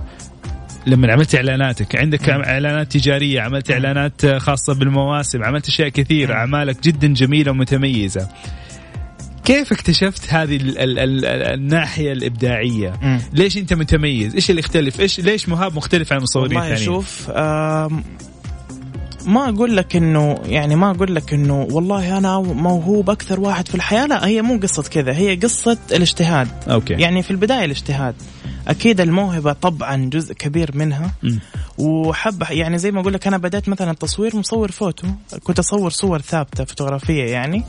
لما 0.86 1.12
عملت 1.12 1.34
إعلاناتك. 1.34 1.96
عندك 1.96 2.28
إعلانات 2.28 2.92
تجارية 2.92 3.40
عملت 3.40 3.70
إعلانات 3.70 4.26
خاصة 4.26 4.74
بالمواسم 4.74 5.44
عملت 5.44 5.68
أشياء 5.68 5.88
كثيرة. 5.88 6.34
أعمالك 6.34 6.82
جدا 6.82 7.06
جميلة 7.06 7.50
ومتميزة. 7.50 8.28
كيف 9.44 9.72
اكتشفت 9.72 10.32
هذه 10.32 10.56
ال 10.56 10.78
ال 10.78 10.98
ال 10.98 11.24
الناحية 11.24 12.12
الإبداعية؟ 12.12 12.92
مم. 13.02 13.20
ليش 13.32 13.56
أنت 13.56 13.74
متميز؟ 13.74 14.34
إيش 14.34 14.50
اللي 14.50 14.58
يختلف؟ 14.60 15.00
إيش 15.00 15.20
ليش 15.20 15.48
مهاب 15.48 15.76
مختلف 15.76 16.12
عن 16.12 16.18
المصورين 16.18 16.56
والله 16.56 16.72
الثانيين 16.72 16.86
شوف 16.94 17.30
آم، 17.30 18.04
ما 19.26 19.48
أقول 19.48 19.76
لك 19.76 19.96
انه 19.96 20.38
يعني 20.46 20.76
ما 20.76 20.90
أقول 20.90 21.14
لك 21.14 21.34
إنه 21.34 21.62
والله 21.70 22.18
أنا 22.18 22.40
موهوب 22.40 23.10
أكثر 23.10 23.40
واحد 23.40 23.68
في 23.68 23.74
الحياة. 23.74 24.06
لا 24.06 24.26
هي 24.26 24.42
مو 24.42 24.58
قصة 24.62 24.82
كذا 24.82 25.12
هي 25.12 25.34
قصة 25.36 25.78
الاجتهاد. 25.92 26.48
أوكي. 26.68 26.94
يعني 26.94 27.22
في 27.22 27.30
البداية 27.30 27.64
الاجتهاد. 27.64 28.14
أكيد 28.68 29.00
الموهبة 29.00 29.52
طبعا 29.52 30.10
جزء 30.12 30.34
كبير 30.34 30.70
منها. 30.76 31.10
وحب 31.78 32.42
يعني 32.50 32.78
زي 32.78 32.90
ما 32.90 33.00
أقول 33.00 33.12
لك 33.14 33.26
أنا 33.26 33.36
بدأت 33.38 33.68
مثلا 33.68 33.90
التصوير 33.90 34.36
مصور 34.36 34.70
فوتو 34.70 35.08
كنت 35.44 35.58
أصور 35.58 35.90
صور 35.90 36.20
ثابتة 36.20 36.64
فوتوغرافية 36.64 37.24
يعني 37.24 37.64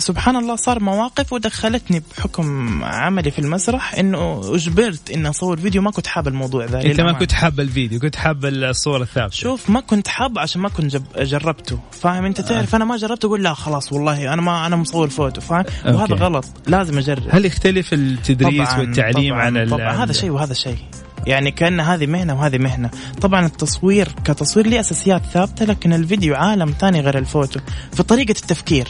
سبحان 0.00 0.36
الله 0.36 0.56
صار 0.56 0.80
مواقف 0.80 1.32
ودخلتني 1.32 2.02
بحكم 2.16 2.84
عملي 2.84 3.30
في 3.30 3.38
المسرح 3.38 3.94
إنه 3.94 4.40
أجبرت 4.54 5.10
إني 5.10 5.28
أصور 5.28 5.56
فيديو. 5.56 5.82
ما 5.82 5.90
كنت 5.90 6.06
حاب 6.06 6.28
الموضوع 6.28 6.64
ذا 6.64 6.82
أنت 6.82 7.00
ما. 7.00 7.12
كنت 7.12 7.32
حاب 7.32 7.60
الفيديو 7.60 8.00
كنت 8.00 8.16
حاب 8.16 8.44
الصورة 8.44 9.02
الثابتة. 9.02 9.36
شوف 9.36 9.70
ما 9.70 9.80
كنت 9.80 10.08
حاب 10.08 10.38
عشان 10.38 10.60
ما 10.60 10.68
كنت 10.68 10.96
جربته 11.18 11.78
فاهم؟ 11.92 12.24
أنت 12.24 12.40
تعرف 12.40 12.74
أنا 12.74 12.84
ما 12.84 12.96
جربته 12.96 13.26
أقول 13.26 13.42
لا 13.42 13.54
خلاص 13.54 13.92
والله 13.92 14.32
أنا 14.32 14.42
ما 14.42 14.66
أنا 14.66 14.76
مصور 14.76 15.08
فوتو 15.08 15.40
فاهم؟ 15.40 15.64
وهذا. 15.86 16.14
غلط 16.14 16.44
لازم 16.66 16.98
أجرب. 16.98 17.22
هل 17.30 17.44
يختلف 17.44 17.92
التدريس 17.92 18.74
والتعليم 18.78 19.34
طبعاً 19.34 19.44
عن 19.44 19.68
طبعا. 19.68 20.04
هذا 20.04 20.12
شيء 20.12 20.30
وهذا 20.30 20.54
شيء. 20.54 20.78
يعني 21.26 21.50
كأن 21.50 21.80
هذه 21.80 22.06
مهنة 22.06 22.34
وهذه 22.34 22.58
مهنة. 22.58 22.90
طبعا 23.20 23.46
التصوير 23.46 24.08
كتصوير 24.24 24.66
ليه 24.66 24.80
أساسيات 24.80 25.22
ثابتة 25.32 25.64
لكن 25.64 25.92
الفيديو 25.92 26.34
عالم 26.34 26.74
ثاني 26.80 27.00
غير 27.00 27.18
الفوتو. 27.18 27.60
في 27.92 28.02
طريقة 28.02 28.30
التفكير. 28.30 28.88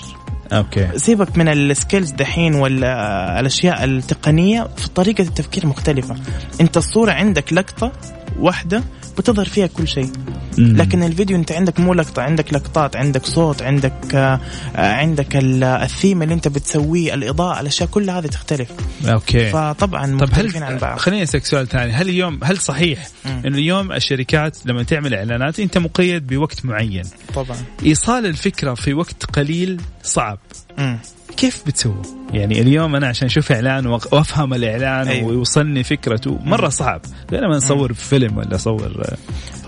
أوكي. 0.52 0.98
سيبك 0.98 1.38
من 1.38 1.48
ال 1.48 1.57
skills 1.57 2.10
دحين 2.10 2.54
والاشياء 2.54 3.84
التقنية 3.84 4.68
في 4.76 4.88
طريقة 4.88 5.22
التفكير 5.22 5.66
مختلفة. 5.66 6.16
أنت 6.60 6.76
الصورة 6.76 7.12
عندك 7.12 7.52
لقطة 7.52 7.92
واحدة 8.38 8.82
بتظهر 9.20 9.44
فيها 9.46 9.66
كل 9.66 9.88
شيء. 9.88 10.10
لكن 10.58 11.02
الفيديو 11.02 11.36
انت 11.36 11.52
عندك 11.52 11.80
مو 11.80 11.94
لقطة 11.94 12.22
عندك 12.22 12.54
لقطات 12.54 12.96
عندك 12.96 13.26
صوت 13.26 13.62
عندك 13.62 14.14
آه، 14.14 14.40
آه، 14.76 14.92
عندك 14.92 15.36
ال- 15.36 15.64
الثيم 15.64 16.22
اللي 16.22 16.34
انت 16.34 16.48
بتسويه 16.48 17.14
الإضاءة 17.14 17.60
الأشياء 17.60 17.88
كلها 17.88 18.18
هذه 18.18 18.26
تختلف. 18.26 18.68
أوكي. 19.08 19.50
فطبعا 19.50 20.06
طب 20.06 20.22
مختلفين 20.22 20.62
عن 20.62 20.72
هل 20.72 20.78
بعض. 20.78 20.98
خليني 20.98 21.22
أسألك 21.22 21.44
سؤال 21.44 21.68
ثاني. 21.68 21.92
هل 21.92 22.08
اليوم 22.08 22.40
هل 22.44 22.58
صحيح. 22.58 23.08
إنه 23.26 23.58
اليوم 23.58 23.92
الشركات 23.92 24.56
لما 24.66 24.82
تعمل 24.82 25.14
إعلانات 25.14 25.60
أنت 25.60 25.78
مقيد 25.78 26.26
بوقت 26.26 26.64
معين؟ 26.64 27.04
طبعا. 27.34 27.56
إيصال 27.86 28.26
الفكرة 28.26 28.74
في 28.74 28.94
وقت 28.94 29.24
قليل 29.24 29.80
صعب. 30.02 30.38
مم. 30.78 30.98
كيف 31.40 31.62
بتسوي؟ 31.66 32.02
يعني 32.32 32.60
اليوم 32.60 32.96
أنا 32.96 33.06
عشان 33.06 33.26
أشوف 33.26 33.52
إعلان 33.52 33.86
وأفهم 33.86 34.54
الإعلان 34.54 35.08
أيوة. 35.08 35.28
ويوصلني 35.28 35.82
فكرته 35.84 36.38
مرة 36.44 36.68
صعب 36.68 37.00
غير 37.32 37.40
لما 37.40 37.56
نصور 37.56 37.92
فيلم 37.92 38.38
ولا 38.38 38.54
أصور 38.54 39.04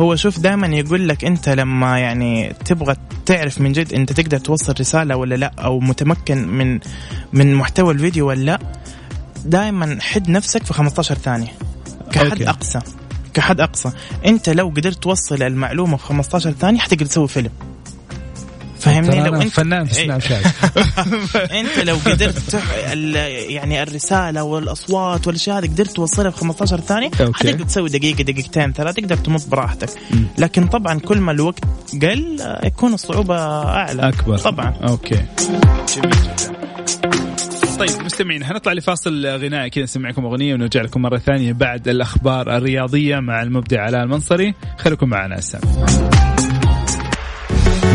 هو 0.00 0.16
شوف 0.16 0.38
دائما 0.38 0.66
يقول 0.66 1.08
لك 1.08 1.24
أنت 1.24 1.48
لما 1.48 1.98
يعني 1.98 2.52
تبغى 2.64 2.96
تعرف 3.26 3.60
من 3.60 3.72
جد 3.72 3.92
أنت 3.92 4.12
تقدر 4.12 4.38
توصل 4.38 4.74
رسالة 4.80 5.16
ولا 5.16 5.34
لأ 5.34 5.52
أو 5.58 5.80
متمكن 5.80 6.48
من 6.48 6.80
من 7.32 7.54
محتوى 7.54 7.94
الفيديو 7.94 8.28
ولا 8.28 8.44
لأ 8.44 8.58
دائما 9.44 9.98
حد 10.00 10.30
نفسك 10.30 10.64
في 10.64 10.72
15 10.72 11.14
ثانية 11.14 11.52
كحد. 12.12 12.26
أوكي. 12.26 12.48
أقصى 12.48 12.80
كحد 13.34 13.60
أقصى 13.60 13.90
أنت 14.26 14.48
لو 14.48 14.68
قدرت 14.68 15.02
توصل 15.02 15.42
المعلومة 15.42 15.96
في 15.96 16.04
15 16.04 16.50
ثانية 16.50 16.78
حتقدر 16.78 17.06
تسوي 17.06 17.28
فيلم 17.28 17.50
فاهمني 18.82 19.22
لو 19.22 19.34
انت 19.34 19.52
فنان 19.52 19.84
في 19.84 19.98
إيه. 19.98 20.04
سناب 20.04 20.20
شات. 20.20 20.46
أنت 21.60 21.78
لو 21.78 21.96
قدرت 22.06 22.38
تح... 22.38 22.62
ال... 22.92 23.16
يعني 23.52 23.82
الرسالة 23.82 24.42
والأصوات 24.42 25.26
والأشياء 25.26 25.58
هذه 25.58 25.66
قدرت 25.66 25.90
توصلها 25.90 26.30
في 26.30 26.38
15 26.38 26.80
ثانية. 26.80 27.10
حتقدر 27.10 27.64
تسوي 27.64 27.88
دقيقة 27.88 28.22
دقيقتين 28.22 28.72
ثلاث 28.72 28.94
تقدر 28.94 29.16
تمط 29.16 29.48
براحتك. 29.48 29.88
لكن 30.38 30.66
طبعا 30.66 30.98
كل 30.98 31.18
ما 31.18 31.32
الوقت 31.32 31.64
قل 32.02 32.40
آه، 32.40 32.66
يكون 32.66 32.94
الصعوبة 32.94 33.38
أعلى. 33.64 34.08
أكبر. 34.08 34.38
طبعا. 34.38 34.74
أوكي. 34.88 35.22
طيب 37.78 38.02
مستمعين 38.04 38.42
هنطلع 38.42 38.72
لفاصل 38.72 39.26
غنائي 39.26 39.70
كذا 39.70 39.84
نسمعكم 39.84 40.24
أغنية 40.24 40.54
ونرجع 40.54 40.82
لكم 40.82 41.02
مرة 41.02 41.18
ثانية 41.18 41.52
بعد 41.52 41.88
الأخبار 41.88 42.56
الرياضية 42.56 43.18
مع 43.18 43.42
المبدع 43.42 43.82
علاء 43.82 44.02
المنصري. 44.02 44.54
خليكم 44.78 45.08
معنا 45.08 45.38
هسه 45.38 45.60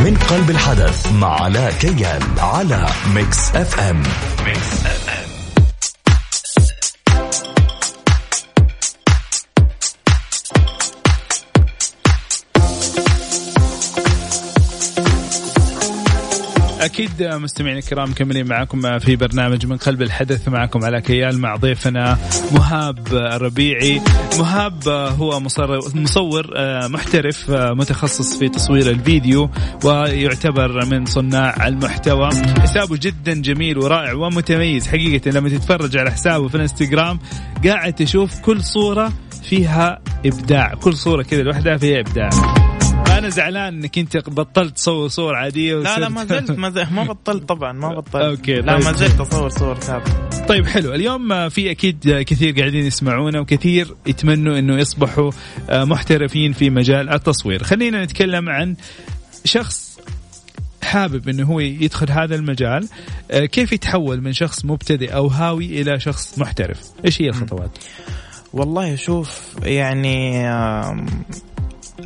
من 0.08 0.18
قلب 0.18 0.50
الحدث 0.50 1.12
مع 1.12 1.42
علاء 1.42 1.72
كيان 1.72 2.22
على 2.40 2.86
ميكس 3.16 3.56
أف 3.56 3.80
أم. 3.80 4.04
ميكس 4.46 4.86
أف 4.86 5.07
أكيد 16.88 17.24
مستمعينا 17.24 17.79
الكرام 17.79 18.10
مكملين 18.10 18.48
معكم 18.48 19.00
في 19.00 19.15
برنامج 19.15 19.65
من 19.65 19.77
قلب 19.77 20.01
الحدث 20.01 20.48
معكم 20.48 20.86
على 20.86 21.01
كيال 21.01 21.39
مع 21.39 21.56
ضيفنا 21.56 22.17
مهاب 22.51 23.08
الربيعي. 23.12 24.01
مهاب 24.39 24.88
هو 24.89 25.39
مصور, 25.39 25.79
مصور 25.96 26.48
محترف 26.88 27.46
متخصص 27.50 28.39
في 28.39 28.50
تصوير 28.50 28.89
الفيديو 28.89 29.50
ويعتبر 29.84 30.86
من 30.86 31.06
صناع 31.06 31.67
المحتوى. 31.67 32.29
حسابه 32.60 32.98
جدا 33.01 33.34
جميل 33.34 33.77
ورائع 33.77 34.13
ومتميز. 34.13 34.88
حقيقة 34.88 35.32
لما 35.32 35.50
تتفرج 35.50 35.98
على 35.98 36.12
حسابه 36.12 36.48
في 36.48 36.56
الانستغرام 36.56 37.20
قاعد 37.65 37.94
تشوف 37.94 38.39
كل 38.39 38.63
صورة 38.63 39.13
فيها 39.44 40.00
إبداع. 40.25 40.74
كل 40.74 40.94
صورة 40.94 41.24
كذا 41.24 41.41
لوحدها 41.41 41.77
فيها 41.77 42.00
إبداع. 42.00 42.29
أنا 43.18 43.30
زعلان 43.30 43.74
إنك 43.74 43.98
أنت 43.98 44.18
بطلت 44.30 44.76
تصور 44.76 45.08
صور 45.08 45.36
عادية 45.36 45.76
لا 45.76 46.00
لا 46.00 46.10
ما 46.10 46.26
زلت 46.26 46.52
ما, 46.52 46.70
زلت 46.70 46.92
ما 46.92 47.04
بطلت 47.04 47.50
طبعا 47.50 47.74
ما 47.74 47.94
بطلت. 48.00 48.16
أوكي، 48.16 48.56
لا 48.56 48.76
طيب. 48.76 48.86
ما 48.86 48.92
زلت 48.92 49.20
أصور 49.20 49.50
صور 49.50 49.76
ثابتة. 49.76 50.46
طيب 50.46 50.66
حلو. 50.66 50.94
اليوم 50.94 51.50
في 51.50 51.72
أكيد 51.72 52.24
كثير 52.28 52.60
قاعدين 52.60 52.86
يسمعونا 52.86 53.40
وكثير 53.40 53.96
يتمنوا 54.08 54.60
إنه 54.60 54.78
يصبحوا 54.78 55.32
محترفين 55.70 56.54
في 56.54 56.70
مجال 56.70 57.10
التصوير. 57.10 57.64
خلينا 57.64 58.04
نتكلم 58.04 58.50
عن 58.50 58.76
شخص 59.46 60.00
حابب 60.84 61.30
إنه 61.30 61.44
هو 61.44 61.60
يدخل 61.60 62.12
هذا 62.12 62.36
المجال. 62.36 62.88
كيف 63.32 63.72
يتحول 63.72 64.22
من 64.22 64.34
شخص 64.34 64.66
مبتدئ 64.66 65.16
أو 65.16 65.28
هاوي 65.28 65.82
إلى 65.82 66.00
شخص 66.00 66.40
محترف؟ 66.40 66.82
إيش 67.06 67.22
هي 67.22 67.30
الخطوات؟ 67.30 67.78
والله 68.54 68.96
شوف 68.96 69.42
يعني 69.64 70.48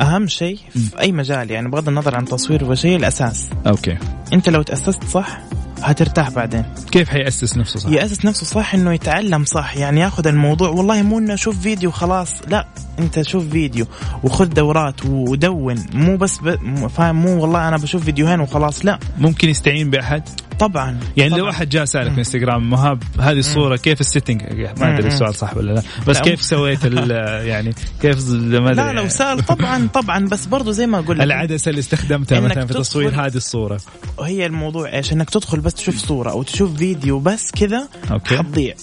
أهم 0.02 0.28
شيء 0.28 0.60
في 0.70 1.00
أي 1.00 1.12
مجال 1.12 1.52
يعني 1.52 1.70
بغض 1.70 1.88
النظر 1.88 2.16
عن 2.16 2.26
تصوير 2.26 2.64
وشيء 2.64 2.96
الأساس. 2.96 3.50
أوكي. 3.68 3.98
أنت 4.34 4.50
لو 4.50 4.62
تأسست 4.62 5.04
صح 5.04 5.40
هترتاح 5.82 6.30
بعدين. 6.30 6.64
كيف 6.92 7.10
حيأسس 7.10 7.58
نفسه 7.58 7.80
صح؟ 7.80 7.90
يأسس 7.90 8.26
نفسه 8.26 8.46
صح 8.46 8.74
إنه 8.74 8.94
يتعلم 8.94 9.46
صح 9.46 9.78
يعني 9.78 10.02
ياخذ 10.02 10.28
الموضوع. 10.28 10.70
والله 10.70 11.02
مو 11.02 11.20
إنه 11.20 11.36
شوف 11.36 11.60
فيديو 11.60 11.92
خلاص 11.92 12.34
لا 12.48 12.68
أنت 13.00 13.22
شوف 13.22 13.50
فيديو 13.50 13.86
وخذ 14.24 14.46
دورات 14.46 15.06
ودون. 15.06 15.86
مو 15.94 16.18
بس 16.18 16.38
ب... 16.38 16.88
فاهم؟ 16.88 17.16
مو 17.16 17.42
والله 17.42 17.68
أنا 17.68 17.78
بشوف 17.78 18.04
فيديوهين 18.04 18.40
وخلاص 18.40 18.86
لا. 18.86 19.00
ممكن 19.18 19.50
يستعين 19.50 19.90
بأحد؟ 19.90 20.24
طبعا. 20.62 21.00
يعني 21.18 21.30
طبعاً. 21.30 21.40
لو 21.42 21.46
واحد 21.46 21.70
جاء 21.70 21.86
سألك 21.86 22.12
في 22.14 22.18
إنستغرام 22.20 22.70
مهاب 22.70 23.04
هذه 23.20 23.40
الصورة 23.40 23.76
كيف 23.76 24.02
ال 24.02 24.06
setting؟ 24.06 24.42
ما 24.80 24.98
أدري. 24.98 25.08
السؤال 25.08 25.36
صح 25.36 25.58
ولا 25.58 25.72
لا. 25.72 25.82
بس 26.08 26.16
لا، 26.16 26.22
كيف 26.22 26.42
سويت 26.44 26.80
يعني 27.52 27.74
كيف 28.02 28.30
ما 28.30 28.70
لا 28.70 28.94
لو 28.94 29.10
سأل 29.10 29.46
طبعا 29.46 29.88
طبعا 29.94 30.26
بس 30.28 30.46
برضو 30.46 30.72
زي 30.72 30.88
ما 30.88 31.00
أقول 31.00 31.18
لك. 31.20 31.24
العدسه 31.24 31.70
اللي 31.70 31.80
استخدمتها 31.80 32.40
مثلا 32.40 32.66
في 32.66 32.74
تصوير 32.74 33.26
هذه 33.26 33.36
الصورة. 33.36 33.80
هي 34.22 34.46
الموضوع 34.46 34.94
إيش؟ 34.94 35.14
إنك 35.14 35.30
تدخل 35.30 35.60
بس 35.60 35.74
تشوف 35.74 35.98
صورة 35.98 36.32
أو 36.32 36.44
تشوف 36.44 36.78
فيديو 36.78 37.20
بس 37.20 37.52
كذا. 37.52 37.88
حتضيع. 38.26 38.74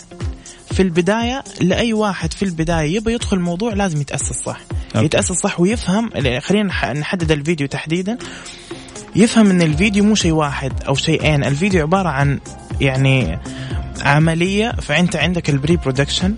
في 0.72 0.82
البداية 0.82 1.44
لأي 1.60 1.92
واحد 1.92 2.32
في 2.32 2.44
البداية 2.44 2.96
يبغى 2.96 3.14
يدخل 3.14 3.36
الموضوع 3.36 3.72
لازم 3.74 4.00
يتأسس 4.00 4.42
صح. 4.44 4.60
أوكي. 4.94 5.04
يتأسس 5.06 5.32
صح 5.32 5.60
ويفهم 5.60 6.10
خلينا 6.40 6.68
نح- 6.72 6.84
نحدد 6.96 7.32
الفيديو 7.32 7.66
تحديدا. 7.66 8.18
يفهم 9.18 9.50
إن 9.50 9.62
الفيديو 9.62 10.04
مو 10.04 10.14
شيء 10.14 10.32
واحد 10.32 10.72
أو 10.88 10.94
شيئين. 10.94 11.44
الفيديو 11.44 11.82
عبارة 11.82 12.08
عن 12.08 12.40
يعني 12.80 13.38
عملية 14.00 14.72
فأنت 14.72 15.16
عندك 15.16 15.50
ال 15.50 15.76
pre-production 15.76 16.34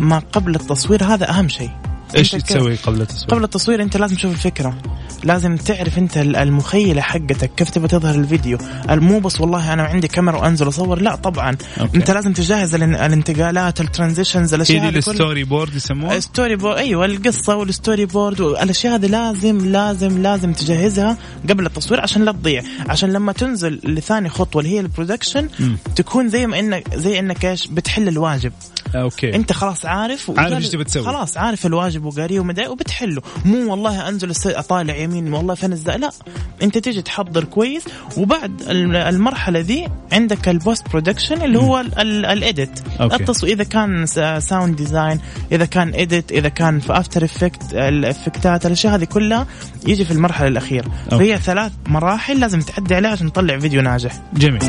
ما 0.00 0.18
قبل 0.18 0.54
التصوير 0.54 1.04
هذا 1.04 1.30
أهم 1.30 1.48
شيء. 1.48 1.70
إيش 2.16 2.30
تسوي 2.30 2.74
قبل 2.74 3.00
التصوير؟ 3.00 3.30
قبل 3.30 3.44
التصوير 3.44 3.82
أنت 3.82 3.96
لازم 3.96 4.16
تشوف 4.16 4.32
الفكرة 4.32 4.78
لازم 5.24 5.56
تعرف 5.56 5.98
أنت 5.98 6.16
المخيلة 6.16 7.02
حقتك 7.02 7.50
كيف 7.56 7.70
تبغى 7.70 7.88
تظهر 7.88 8.14
الفيديو 8.14 8.58
مو 8.88 9.18
بس 9.20 9.40
والله 9.40 9.72
أنا 9.72 9.82
عندي 9.82 10.08
كاميرا 10.08 10.36
وأنزل 10.36 10.68
أصور 10.68 11.00
لا 11.02 11.14
طبعا 11.16 11.56
أوكي. 11.80 11.96
أنت 11.96 12.10
لازم 12.10 12.32
تجهز 12.32 12.74
الان- 12.74 12.94
الانتقالات 12.94 13.80
ال 13.80 13.86
transitions 13.86 14.54
الأشياء 14.54 14.80
دي 14.80 14.88
هذه 14.88 14.96
الستوري 14.98 15.44
بورد 15.44 15.74
يسموها؟ 15.74 16.20
ستوري 16.20 16.56
بورد 16.56 16.76
أيوه 16.78 17.04
القصة 17.04 17.56
وال 17.56 18.06
storyboard 18.06 18.40
والأشياء 18.40 18.94
هذه 18.94 19.06
لازم 19.06 19.58
لازم 19.72 20.22
لازم 20.22 20.52
تجهزها 20.52 21.16
قبل 21.50 21.66
التصوير 21.66 22.00
عشان 22.00 22.24
لا 22.24 22.32
تضيع 22.32 22.62
عشان 22.88 23.12
لما 23.12 23.32
تنزل 23.32 23.80
لثاني 23.84 24.28
خطوة 24.28 24.62
اللي 24.62 24.74
هي 24.74 24.80
ال 24.80 24.86
production. 24.86 25.48
تكون 25.96 26.28
زي 26.28 26.46
ما 26.46 26.58
انك 26.58 26.94
زي 26.94 27.18
إنك 27.18 27.44
إيش 27.44 27.66
بتحل 27.66 28.08
الواجب 28.08 28.52
أوكي 28.94 29.34
أنت 29.36 29.52
خلاص 29.52 29.86
عارف 29.86 30.30
عارف 30.38 30.52
إيش 30.56 30.68
تبي 30.68 30.84
تسوي. 30.84 31.02
خلاص 31.04 31.36
عارف 31.36 31.66
الواجب 31.66 32.01
وقاريه 32.06 32.40
ومدري 32.40 32.66
وبتحله. 32.68 33.22
مو 33.44 33.70
والله 33.70 34.08
أنزل 34.08 34.32
أطالع 34.46 34.96
يمين 34.96 35.32
والله 35.32 35.54
فين 35.54 35.72
الزا 35.72 35.92
لا 35.96 36.10
أنت 36.62 36.78
تيجي 36.78 37.02
تحضر 37.02 37.44
كويس 37.44 37.84
وبعد 38.16 38.62
ال- 38.62 38.96
المرحلة 38.96 39.60
ذي 39.60 39.88
عندك 40.12 40.48
ال 40.48 40.88
post-production 40.88 41.42
اللي 41.42 41.58
هو 41.58 41.80
ال 41.80 41.97
edit. 41.97 42.80
التصوير 43.00 43.52
إذا 43.54 43.64
كان 43.64 44.06
sound 44.40 44.76
design 44.76 45.20
إذا 45.52 45.64
كان 45.64 45.88
edit 45.88 46.32
إذا 46.32 46.48
كان 46.48 46.80
في 46.80 46.92
After 46.98 47.24
Effects 47.24 47.62
الافكتات 47.74 48.66
الأشياء 48.66 48.94
هذه 48.94 49.04
كلها 49.04 49.46
يجي 49.86 50.04
في 50.04 50.10
المرحلة 50.10 50.48
الأخيرة. 50.48 50.86
أوكي. 51.12 51.24
فهي 51.24 51.38
ثلاث 51.38 51.72
مراحل 51.86 52.40
لازم 52.40 52.60
تعدي 52.60 52.94
عليها 52.94 53.10
عشان 53.10 53.32
تطلع 53.32 53.58
فيديو 53.58 53.82
ناجح. 53.82 54.22
جميل. 54.34 54.60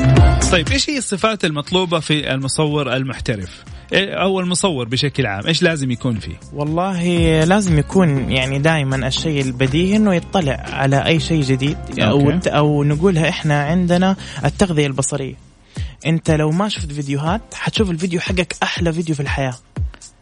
طيب 0.51 0.69
إيش 0.69 0.89
هي 0.89 0.97
الصفات 0.97 1.45
المطلوبة 1.45 1.99
في 1.99 2.33
المصور 2.33 2.93
المحترف؟ 2.95 3.63
أو 3.93 4.39
المصور 4.39 4.87
بشكل 4.87 5.25
عام 5.25 5.47
إيش 5.47 5.63
لازم 5.63 5.91
يكون 5.91 6.19
فيه؟ 6.19 6.35
والله 6.53 7.03
لازم 7.43 7.79
يكون 7.79 8.31
يعني 8.31 8.59
دائما 8.59 9.07
الشيء 9.07 9.41
البديهي 9.41 9.95
إنه 9.95 10.15
يطلع 10.15 10.65
على 10.69 11.05
أي 11.05 11.19
شيء 11.19 11.41
جديد 11.41 11.77
أو 11.99 12.31
أوكي. 12.31 12.49
أو 12.49 12.83
نقولها 12.83 13.29
إحنا 13.29 13.63
عندنا 13.63 14.15
التغذية 14.45 14.87
البصرية. 14.87 15.35
أنت 16.05 16.31
لو 16.31 16.51
ما 16.51 16.69
شفت 16.69 16.91
فيديوهات 16.91 17.41
حتشوف 17.53 17.89
الفيديو 17.89 18.19
حقك 18.19 18.55
أحلى 18.63 18.93
فيديو 18.93 19.15
في 19.15 19.21
الحياة. 19.21 19.53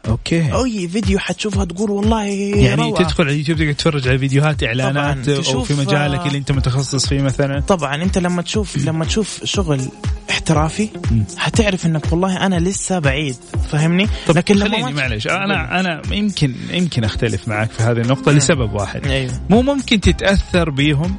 أوكي. 0.07 0.53
اي 0.53 0.87
فيديو 0.87 1.19
حتشوفها 1.19 1.65
تقول 1.65 1.91
والله 1.91 2.23
يعني 2.23 2.81
روعة. 2.81 3.03
تدخل 3.03 3.23
على 3.23 3.33
اليوتيوب 3.33 3.57
تقدر 3.57 3.71
تتفرج 3.71 4.07
على 4.07 4.17
فيديوهات 4.17 4.63
إعلانات. 4.63 5.29
أو 5.29 5.63
في 5.63 5.73
مجالك 5.73 6.27
اللي 6.27 6.37
أنت 6.37 6.51
متخصص 6.51 7.07
فيه 7.07 7.21
مثلا. 7.21 7.59
طبعا 7.59 8.03
أنت 8.03 8.17
لما 8.17 8.41
تشوف 8.41 8.77
لما 8.77 9.05
تشوف 9.05 9.43
شغل 9.43 9.81
احترافي 10.29 10.89
حتعرف 11.37 11.85
إنك 11.85 12.11
والله 12.11 12.45
أنا 12.45 12.59
لسه 12.59 12.99
بعيد 12.99 13.35
فاهمني 13.71 14.07
طب 14.27 14.37
لكن 14.37 14.55
لما 14.55 14.69
خليني 14.69 14.93
معلش 14.93 15.27
أنا 15.27 15.79
أنا 15.79 16.01
يمكن 16.11 16.55
يمكن 16.71 17.03
أختلف 17.03 17.47
معك 17.47 17.71
في 17.71 17.83
هذه 17.83 17.97
النقطة 17.97 18.31
لسبب 18.31 18.73
واحد. 18.73 19.07
أيوه. 19.07 19.31
مو 19.49 19.61
ممكن 19.61 20.01
تتأثر 20.01 20.69
بيهم 20.69 21.15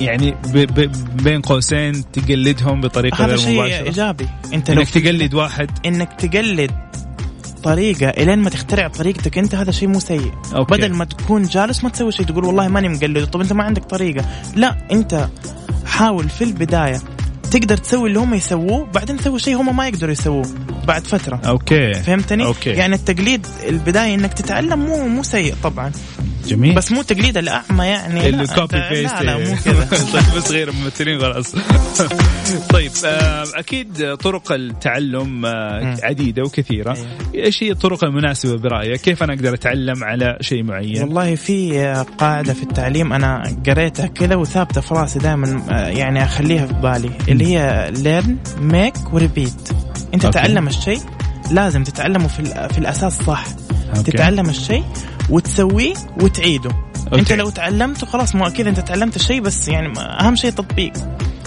يعني 0.00 0.30
ب 0.30 0.58
ب 0.58 0.92
بين 1.22 1.40
قوسين 1.40 2.12
تقلدهم 2.12 2.80
بطريقة 2.80 3.24
هذا 3.24 3.26
غير 3.26 3.36
شيء 3.36 3.60
مباشرة؟ 3.60 3.86
إيجابي. 3.86 4.28
أنت 4.52 4.70
لو 4.70 4.80
إنك 4.80 4.90
تقلد 4.90 5.34
واحد. 5.34 5.70
إنك 5.86 6.12
تقلد 6.12 6.70
طريقة 7.62 8.08
إلين 8.08 8.38
ما 8.38 8.50
تخترع 8.50 8.88
طريقتك 8.88 9.38
أنت 9.38 9.54
هذا 9.54 9.70
شيء 9.70 9.88
مو 9.88 10.00
سيء 10.00 10.32
أوكي. 10.54 10.76
بدل 10.76 10.94
ما 10.94 11.04
تكون 11.04 11.42
جالس 11.42 11.84
ما 11.84 11.90
تسوي 11.90 12.12
شيء 12.12 12.26
تقول 12.26 12.44
والله 12.44 12.68
ماني 12.68 12.88
مقلد 12.88 13.26
طب 13.26 13.40
أنت 13.40 13.52
ما 13.52 13.64
عندك 13.64 13.84
طريقة 13.84 14.24
لا 14.56 14.76
أنت 14.92 15.28
حاول 15.86 16.28
في 16.28 16.44
البداية 16.44 17.00
تقدر 17.50 17.76
تسوي 17.76 18.08
اللي 18.08 18.18
هم 18.18 18.34
يسووه 18.34 18.86
بعدين 18.94 19.16
تسوي 19.16 19.38
شيء 19.38 19.56
هم 19.60 19.76
ما 19.76 19.88
يقدروا 19.88 20.12
يسووه 20.12 20.46
بعد 20.86 21.06
فترة 21.06 21.40
أوكي 21.46 21.94
فهمتني؟ 21.94 22.44
أوكي. 22.44 22.70
يعني 22.70 22.94
التقليد 22.94 23.46
البداية 23.68 24.14
إنك 24.14 24.32
تتعلم 24.32 24.78
مو 24.78 25.08
مو 25.08 25.22
سيء 25.22 25.54
طبعا 25.62 25.92
جميل. 26.48 26.74
بس 26.74 26.92
مو 26.92 27.02
تقليد 27.02 27.36
الاعمى 27.36 27.84
يعني 27.86 28.28
اللي 28.28 28.44
لا، 28.44 28.54
copy 28.54 28.82
paste 28.90 29.14
لا 29.14 29.22
لا 29.22 29.38
مو 29.38 29.56
كذا. 29.64 29.84
طيب 30.12 30.36
بس 30.36 30.50
غير 30.50 30.72
ممثلين 30.72 31.20
خلاص. 31.20 31.54
طيب 32.72 32.90
آه، 33.04 33.44
أكيد 33.54 34.14
طرق 34.16 34.52
التعلم 34.52 35.46
آه،. 35.46 35.96
عديدة 36.02 36.42
وكثيرة. 36.42 36.92
أيوة. 36.96 37.06
إيش 37.34 37.62
هي 37.62 37.70
الطرق 37.70 38.04
المناسبة 38.04 38.56
برأيك؟ 38.58 39.00
كيف 39.00 39.22
أنا 39.22 39.32
أقدر 39.34 39.54
أتعلم 39.54 40.04
على 40.04 40.38
شيء 40.40 40.62
معين؟ 40.62 41.02
والله 41.02 41.34
في 41.34 41.80
قاعدة 42.18 42.52
في 42.54 42.62
التعليم 42.62 43.12
أنا 43.12 43.56
قريتها 43.66 44.06
كذا 44.06 44.34
وثابتة 44.34 44.80
في 44.80 44.94
راسي 44.94 45.18
دائما 45.18 45.62
يعني 45.88 46.24
أخليها 46.24 46.66
في 46.66 46.72
بالي 46.74 47.10
اللي 47.28 47.46
هي 47.46 47.92
learn 47.94 48.48
make 48.72 49.14
و 49.14 49.22
repeat 49.22 49.68
أنت 50.14 50.24
أوكي. 50.24 50.38
تتعلم 50.38 50.66
الشيء 50.68 51.00
لازم 51.50 51.84
تتعلمه 51.84 52.28
في, 52.28 52.40
ال- 52.40 52.68
في 52.72 52.78
الأساس 52.78 53.22
صح. 53.22 53.44
أوكي. 53.98 54.10
تتعلم 54.12 54.48
الشيء 54.48 54.84
وتسويه 55.30 55.94
وتعيده 56.22 56.70
أوكي. 57.06 57.20
أنت 57.20 57.32
لو 57.32 57.50
تعلمته 57.50 58.06
خلاص 58.06 58.34
مو 58.34 58.46
أكيد 58.46 58.66
أنت 58.66 58.80
تعلمت 58.80 59.16
الشيء 59.16 59.40
بس 59.40 59.68
يعني 59.68 59.98
أهم 59.98 60.36
شيء 60.36 60.50
التطبيق 60.50 60.92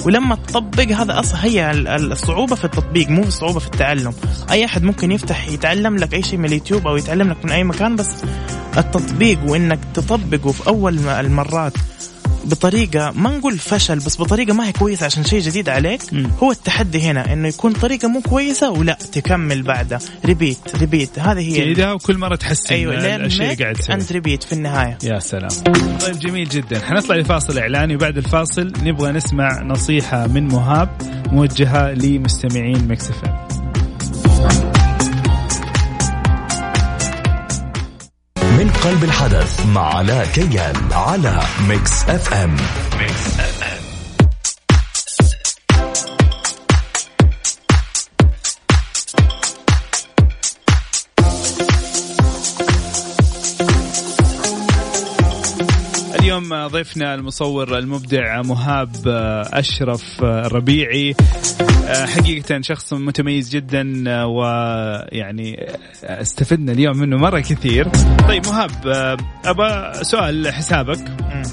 ولما 0.06 0.36
تطبق 0.36 0.84
هذا 0.92 1.20
أصلا 1.20 1.46
هي 1.46 1.72
ال- 1.72 1.88
ال- 1.88 2.12
الصعوبة 2.12 2.56
في 2.56 2.66
التطبيق 2.66 3.10
مو 3.10 3.24
الصعوبه 3.24 3.60
في 3.60 3.66
التعلم 3.66 4.14
أي 4.52 4.66
أحد 4.66 4.84
ممكن 4.84 5.12
يفتح 5.12 5.48
يتعلم 5.48 5.96
لك 5.98 6.14
أي 6.14 6.24
شيء 6.24 6.40
من 6.40 6.46
اليوتيوب 6.46 6.88
أو 6.88 6.98
يتعلم 6.98 7.30
لك 7.30 7.46
من 7.46 7.52
أي 7.52 7.64
مكان 7.64 7.96
بس 7.96 8.10
التطبيق 8.78 9.40
وإنك 9.48 9.80
تطبقه 9.94 10.52
في 10.52 10.68
أول 10.68 11.10
المرات 11.10 11.74
بطريقة 12.50 13.12
ما 13.16 13.38
نقول 13.38 13.58
فشل 13.58 13.96
بس 13.96 14.22
بطريقة 14.22 14.54
ما 14.54 14.68
هي 14.68 14.72
كويسة 14.72 15.06
عشان 15.06 15.24
شيء 15.24 15.40
جديد 15.42 15.70
عليك 15.70 16.02
مم. 16.14 16.32
هو 16.44 16.52
التحدي 16.52 17.02
هنا 17.02 17.34
إنه 17.34 17.48
يكون 17.48 17.74
طريقة 17.74 18.08
مو 18.08 18.22
كويسة 18.22 18.70
ولا 18.70 18.98
تكمل 19.12 19.64
بعدها. 19.64 20.00
repeat 20.26 20.58
repeat 20.76 21.20
هذه 21.20 21.40
هي 21.40 21.58
تعيدها 21.58 21.94
وكل 21.94 22.18
مرة 22.18 22.36
تحسن 22.36 22.76
أيوه 22.76 23.16
الشيء 23.16 23.44
اللي 23.44 23.64
قاعد 23.64 23.78
انت 23.92 24.12
repeat 24.12 24.44
في 24.44 24.54
النهاية. 24.54 24.98
يا 25.04 25.20
سلام. 25.20 25.50
طيب 26.02 26.20
جميل 26.20 26.50
جدا. 26.50 26.80
حنطلع 26.86 27.16
لفاصل 27.16 27.58
إعلاني 27.58 27.96
وبعد 27.96 28.18
الفاصل 28.18 28.74
نبغى 28.84 29.12
نسمع 29.12 29.62
نصيحة 29.64 30.28
من 30.28 30.48
مهاب 30.48 30.90
موجهة 31.32 31.92
لمستمعين 31.92 32.88
مكس 32.88 33.12
قلب 38.84 39.04
الحدث 39.04 39.66
مع 39.66 39.96
علاء 39.98 40.26
كيان 40.26 40.76
على 40.92 41.40
ميكس 41.68 42.04
اف 42.04 42.34
ام 42.34 42.56
ميكس 43.00 43.40
اف 43.40 43.59
اليوم 56.54 56.68
ضيفنا 56.68 57.16
المصور 57.16 57.78
المبدع 57.78 58.42
مهاب 58.42 58.90
أشرف 59.54 60.24
الربيعي. 60.24 61.16
حقيقة 61.90 62.62
شخص 62.62 62.94
متميز 62.94 63.50
جدا 63.50 64.04
ويعني 64.26 65.68
استفدنا 66.04 66.72
اليوم 66.72 66.98
منه 66.98 67.18
مرة 67.18 67.40
كثير. 67.40 67.88
طيب 68.28 68.48
مهاب 68.48 68.72
أبا 69.46 70.04
سؤال 70.04 70.54
حسابك 70.54 71.00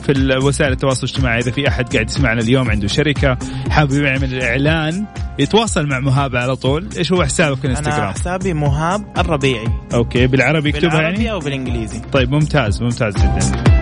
في 0.03 0.39
وسائل 0.43 0.73
التواصل 0.73 1.07
الاجتماعي. 1.07 1.39
إذا 1.39 1.51
في 1.51 1.69
أحد 1.69 1.93
قاعد 1.93 2.11
يسمعنا 2.11 2.41
اليوم 2.41 2.71
عنده 2.71 2.89
شركة 2.89 3.39
حابب 3.71 3.93
يعمل 3.93 4.43
إعلان 4.43 5.07
يتواصل 5.39 5.87
مع 5.87 6.01
مهاب 6.01 6.37
على 6.37 6.57
طول 6.57 6.89
إيش 6.97 7.13
هو 7.13 7.25
حسابك 7.25 7.59
في 7.59 7.67
أنا 7.67 7.79
الإنستغرام؟ 7.79 8.13
حسابي 8.13 8.53
مهاب 8.53 9.19
الربيعي. 9.19 9.69
أوكي 9.95 10.27
بالعربي 10.27 10.69
يكتبها 10.69 10.91
بالعربي 10.91 11.17
يعني 11.17 11.33
أو 11.33 11.39
بالإنجليزي. 11.39 12.01
طيب 12.13 12.33
ممتاز 12.33 12.83
ممتاز 12.83 13.15
جدا. 13.15 13.77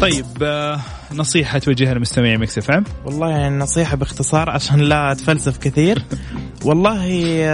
طيب 0.00 0.26
آه، 0.42 0.80
نصيحة 1.12 1.58
توجهها 1.58 1.94
للمستمعين 1.94 2.40
مكس 2.40 2.58
إف 2.58 2.70
إم. 2.70 2.84
والله 3.04 3.30
يعني 3.30 3.48
النصيحة 3.48 3.96
باختصار 3.96 4.50
عشان 4.50 4.80
لا 4.80 5.12
أتفلسف 5.12 5.58
كثير. 5.58 6.02
والله 6.64 7.06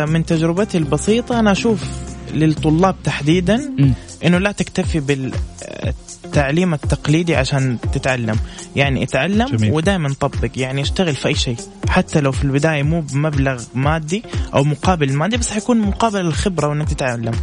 من 0.08 0.26
تجربتي 0.26 0.78
البسيطة 0.78 1.38
أنا 1.38 1.52
أشوف 1.52 1.84
للطلاب 2.34 2.96
تحديدا 3.04 3.70
إنه 4.24 4.38
لا 4.38 4.52
تكتفي 4.52 5.00
بالتعليم 6.24 6.74
التقليدي 6.74 7.36
عشان 7.36 7.78
تتعلم. 7.92 8.36
يعني 8.76 9.02
اتعلم 9.02 9.46
جميل. 9.56 9.72
ودائما 9.72 10.14
طبق 10.20 10.50
يعني 10.56 10.82
اشتغل 10.82 11.14
في 11.14 11.28
أي 11.28 11.34
شيء. 11.34 11.56
حتى 11.88 12.20
لو 12.20 12.32
في 12.32 12.44
البداية 12.44 12.82
مو 12.82 13.00
بمبلغ 13.00 13.62
مادي 13.74 14.22
أو 14.54 14.64
مقابل 14.64 15.12
مادي 15.12 15.36
بس 15.36 15.50
حيكون 15.50 15.78
مقابل 15.78 16.20
الخبرة 16.20 16.68
وإنك 16.68 16.88
تتعلم. 16.88 17.34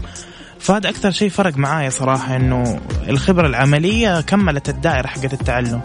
فهذا 0.59 0.89
أكثر 0.89 1.11
شيء 1.11 1.29
فرق 1.29 1.57
معايا 1.57 1.89
صراحة 1.89 2.35
إنه 2.35 2.79
الخبرة 3.09 3.47
العملية 3.47 4.21
كملت 4.21 4.69
الدائرة 4.69 5.07
حقت 5.07 5.33
التعلم. 5.33 5.81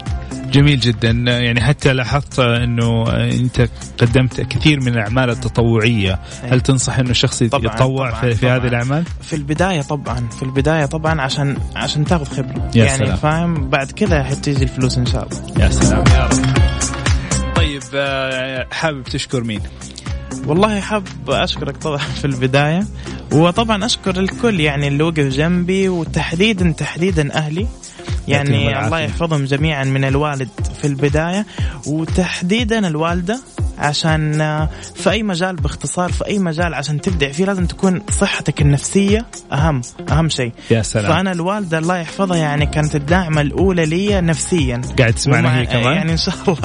جميل 0.51 0.79
جدا. 0.79 1.09
يعني 1.09 1.61
حتى 1.61 1.93
لاحظت 1.93 2.39
إنه 2.39 3.03
أنت 3.13 3.69
قدمت 3.97 4.41
كثير 4.41 4.79
من 4.81 4.87
الأعمال 4.87 5.29
التطوعية. 5.29 6.19
هل 6.43 6.61
تنصح 6.61 6.99
إنه 6.99 7.09
الشخص 7.09 7.41
يتطوع 7.41 7.75
طبعاً، 7.75 8.11
في, 8.11 8.35
في. 8.35 8.49
هذه 8.49 8.67
الأعمال؟ 8.67 9.03
في 9.21 9.35
البداية 9.35 9.81
طبعا 9.81 10.27
في 10.27 10.43
البداية 10.43 10.85
طبعا 10.85 11.21
عشان 11.21 11.57
عشان 11.75 12.05
تاخذ 12.05 12.25
خبرة. 12.25 12.71
يا 12.75 12.85
يعني 12.85 12.97
سلام. 12.97 13.15
فاهم؟ 13.17 13.69
بعد 13.69 13.91
كذا 13.91 14.23
حتيجي 14.23 14.63
الفلوس 14.63 14.97
إن 14.97 15.05
شاء 15.05 15.27
الله. 15.27 15.65
يا 15.65 15.69
سلام. 15.69 16.03
يا 16.13 16.25
رب 16.25 16.45
طيب 17.55 17.83
آه، 17.95 18.67
حابب 18.71 19.03
تشكر 19.03 19.43
مين؟ 19.43 19.61
والله 20.47 20.79
حاب 20.79 21.03
أشكرك 21.27 21.77
طبعا 21.77 21.97
في 22.21 22.25
البداية. 22.25 22.87
وطبعا 23.33 23.85
أشكر 23.85 24.19
الكل 24.19 24.59
يعني 24.59 24.87
اللي 24.87 25.03
وقف 25.03 25.19
جنبي 25.19 25.89
وتحديدا 25.89 26.71
تحديدا 26.71 27.35
أهلي. 27.35 27.67
يعني. 28.27 28.85
الله 28.85 28.99
يحفظهم 28.99 29.45
جميعا 29.45 29.83
من 29.83 30.03
الوالد 30.03 30.49
في 30.81 30.87
البداية. 30.87 31.45
وتحديدا 31.87 32.87
الوالدة. 32.87 33.39
عشان 33.77 34.41
آه، 34.41 34.69
في 34.95 35.11
أي 35.11 35.23
مجال 35.23 35.55
باختصار 35.55 36.11
في 36.11 36.27
أي 36.27 36.39
مجال 36.39 36.73
عشان 36.73 37.01
تبدع 37.01 37.31
فيه 37.31 37.45
لازم 37.45 37.65
تكون 37.65 38.01
صحتك 38.09 38.61
النفسية 38.61 39.25
أهم 39.53 39.81
أهم 40.11 40.29
شيء. 40.29 40.51
يا 40.71 40.81
سلام. 40.81 41.11
فأنا 41.11 41.31
الوالدة 41.31 41.77
الله 41.77 41.97
يحفظها 41.97 42.37
يعني 42.37 42.65
كانت 42.65 42.95
الداعمة 42.95 43.41
الأولى 43.41 43.85
لي 43.85 44.21
نفسيا. 44.21 44.81
قاعد 44.99 45.13
تسمعنا 45.13 45.57
هي 45.57 45.65
كمان؟ 45.65 45.93
يعني 45.93 46.11
إن 46.11 46.17
شاء 46.17 46.35
الله. 46.47 46.57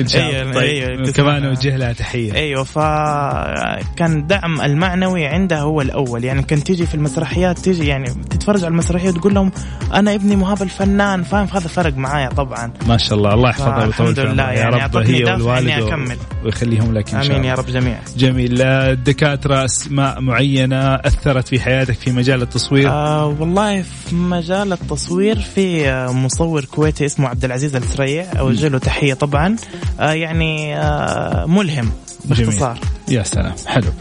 إن 0.00 0.08
شاء 0.08 0.22
الله. 0.28 0.38
أيوة، 0.40 0.52
طيب 0.52 0.90
أيوة، 1.00 1.12
كمان. 1.12 1.42
نوجه 1.42 1.76
لها 1.76 1.92
تحية. 1.92 2.34
أيوه 2.34 2.64
فكان 2.64 4.12
الدعم 4.18 4.60
المعنوي 4.60 5.26
عندها 5.26 5.60
هو 5.60 5.80
الأول. 5.80 6.24
يعني 6.24 6.42
كانت 6.42 6.66
تيجي 6.66 6.86
في 6.86 6.94
المسرحيات 6.94 7.58
تيجي 7.58 7.86
يعني 7.86 8.06
تتفرج 8.30 8.64
على 8.64 8.70
المسرحية 8.72 9.08
وتقول 9.08 9.34
لهم 9.34 9.52
أنا 9.94 10.14
ابني 10.14 10.36
مهاب 10.36 10.62
الفنان 10.62 11.22
فاهم؟ 11.22 11.46
هذا 11.52 11.68
فرق 11.68 11.96
معايا 11.96 12.28
طبعا. 12.28 12.72
ما 12.88 12.96
شاء 12.96 13.18
الله. 13.18 13.34
الله 13.34 13.48
يحفظها 13.50 13.86
ويطول 13.86 14.14
في 14.14 14.20
لله. 14.20 14.42
عمرها. 14.42 14.52
يا 14.52 14.58
يعني 14.58 14.76
رب 14.76 14.96
هي 14.96 15.24
والوالد 15.24 15.68
إني 15.68 15.82
و- 15.82 15.88
أكمل. 15.88 16.16
ويخليهم 16.44 16.94
لك 16.94 17.14
إن 17.14 17.22
شاء 17.22 17.32
آمين 17.32 17.44
يا 17.44 17.54
رب 17.54 17.66
جميعا. 17.66 18.00
جميل. 18.16 18.62
الدكاترة 18.62 19.64
أسماء 19.64 20.20
معينة 20.20 20.94
أثرت 20.94 21.48
في 21.48 21.60
حياتك 21.60 21.94
في 21.94 22.12
مجال 22.12 22.42
التصوير؟ 22.42 22.88
آه 22.90 23.26
والله 23.26 23.82
في 23.82 24.14
مجال 24.14 24.72
التصوير 24.72 25.40
في 25.40 25.88
آه، 25.88 26.12
مصور 26.12 26.64
كويتي 26.64 27.06
اسمه 27.06 27.28
عبد 27.28 27.44
العزيز 27.44 27.76
السريع 27.76 28.26
أوجه 28.38 28.68
له 28.68 28.78
تحية 28.78 29.14
طبعا. 29.14 29.56
آه 30.00 30.12
يعني 30.12 30.76
آه 30.76 31.46
ملهم 31.46 31.90
باختصار. 32.24 32.78
يا 33.10 33.22
سلام. 33.22 33.54
حلو. 33.66 33.92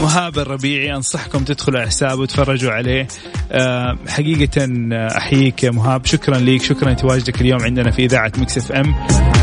مهاب 0.00 0.38
الربيعي 0.38 0.96
أنصحكم 0.96 1.44
تدخلوا 1.44 1.80
على 1.80 1.88
حسابه 1.88 2.20
وتفرجوا 2.22 2.72
عليه. 2.72 3.08
أه 3.52 3.98
حقيقة 4.08 4.68
آه، 4.92 5.16
أحييك 5.18 5.64
يا 5.64 5.70
مهاب. 5.70 6.06
شكرا 6.06 6.38
لك 6.38 6.62
شكرا 6.62 6.90
لتواجدك 6.92 7.40
اليوم 7.40 7.62
عندنا 7.62 7.90
في 7.90 8.04
إذاعة 8.04 8.32
مكس 8.38 8.58
إف 8.58 8.72
إم. 8.72 8.94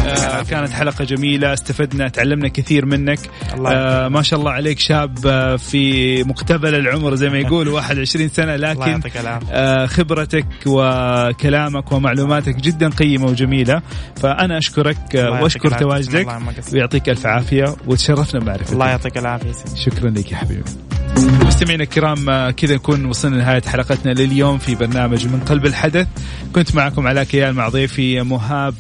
أه 0.08 0.44
كانت 0.44 0.70
حلقة 0.72 1.04
جميلة 1.04 1.54
استفدنا 1.54 2.08
تعلمنا 2.08 2.48
كثير 2.48 2.86
منك. 2.86 3.20
الله 3.54 3.72
أه 3.72 4.08
ما 4.08 4.22
شاء 4.22 4.40
الله 4.40 4.52
عليك 4.52 4.80
شاب 4.80 5.18
آه، 5.28 5.56
في 5.56 6.24
مقتبل 6.24 6.76
العمر 6.76 7.16
زي 7.16 7.30
ما 7.30 7.38
يقول 7.38 7.68
21 7.78 8.30
سنة 8.30 8.56
الله 8.56 8.74
لكن 8.74 9.02
آه، 9.52 9.86
خبرتك 9.86 10.46
وكلامك 10.66 11.92
ومعلوماتك 11.92 12.56
جدا 12.56 12.90
آه، 15.16 15.20
الله 15.28 15.42
وأشكر 15.44 15.72
يعطيك 15.72 15.82
العافية. 15.88 16.24
تواجدك. 16.24 16.74
ويعطيك 16.74 17.10
ألف 17.10 17.26
عافية. 17.26 17.76
وتشرفنا 17.88 18.40
بمعرفتك. 18.40 18.74
الله 18.74 18.90
يعطيك 18.90 19.07
العافية 19.18 19.52
سيدي. 19.52 19.78
شكرا 19.82 20.10
لك 20.10 20.32
يا 20.32 20.38
حبيبي. 20.38 20.64
مستمعينا 21.46 21.84
الكرام 21.84 22.50
كذا 22.50 22.76
نكون 22.76 23.06
وصلنا 23.06 23.36
لنهاية 23.36 23.62
حلقتنا 23.62 24.12
لليوم 24.14 24.58
في 24.58 24.76
برنامج 24.76 25.28
من 25.28 25.40
قلب 25.40 25.66
الحدث. 25.66 26.08
كنت 26.56 26.76
معكم 26.76 27.08
علاء 27.08 27.24
كيال 27.24 27.54
مع 27.54 27.70
ضيفي 27.70 28.22
مهاب 28.22 28.74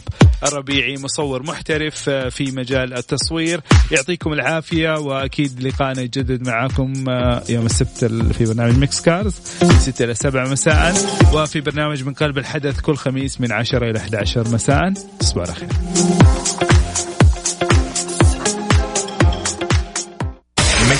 الربيعي 0.47 0.97
مصور 0.97 1.43
محترف 1.43 2.09
آه، 2.09 2.29
في 2.29 2.51
مجال 2.51 2.97
التصوير. 2.97 3.61
يعطيكم 3.91 4.33
العافية 4.33 4.99
وأكيد 4.99 5.63
لقاءنا 5.63 6.01
يتجدد 6.01 6.47
معكم 6.47 6.93
آه، 7.09 7.43
يوم 7.49 7.65
السبت 7.65 8.03
ال- 8.03 8.33
في 8.33 8.45
برنامج 8.45 8.77
ميكس 8.77 9.01
كارز 9.01 9.33
من 9.63 9.79
6 9.79 10.03
إلى 10.05 10.13
7 10.15 10.49
مساء. 10.51 10.95
وفي 11.33 11.61
برنامج 11.61 12.03
من 12.03 12.13
قلب 12.13 12.37
الحدث 12.37 12.79
كل 12.79 12.95
خميس 12.95 13.41
من 13.41 13.51
10 13.51 13.89
إلى 13.89 13.99
11 13.99 14.47
مساء. 14.53 14.93
تصبحوا 15.19 15.43
على 15.43 15.53
خير 15.53 15.69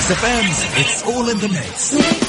Mix 0.08 0.22
FM, 0.22 0.80
it's 0.80 1.02
all 1.02 1.28
in 1.28 1.36
the 1.36 1.48
mix. 1.48 2.27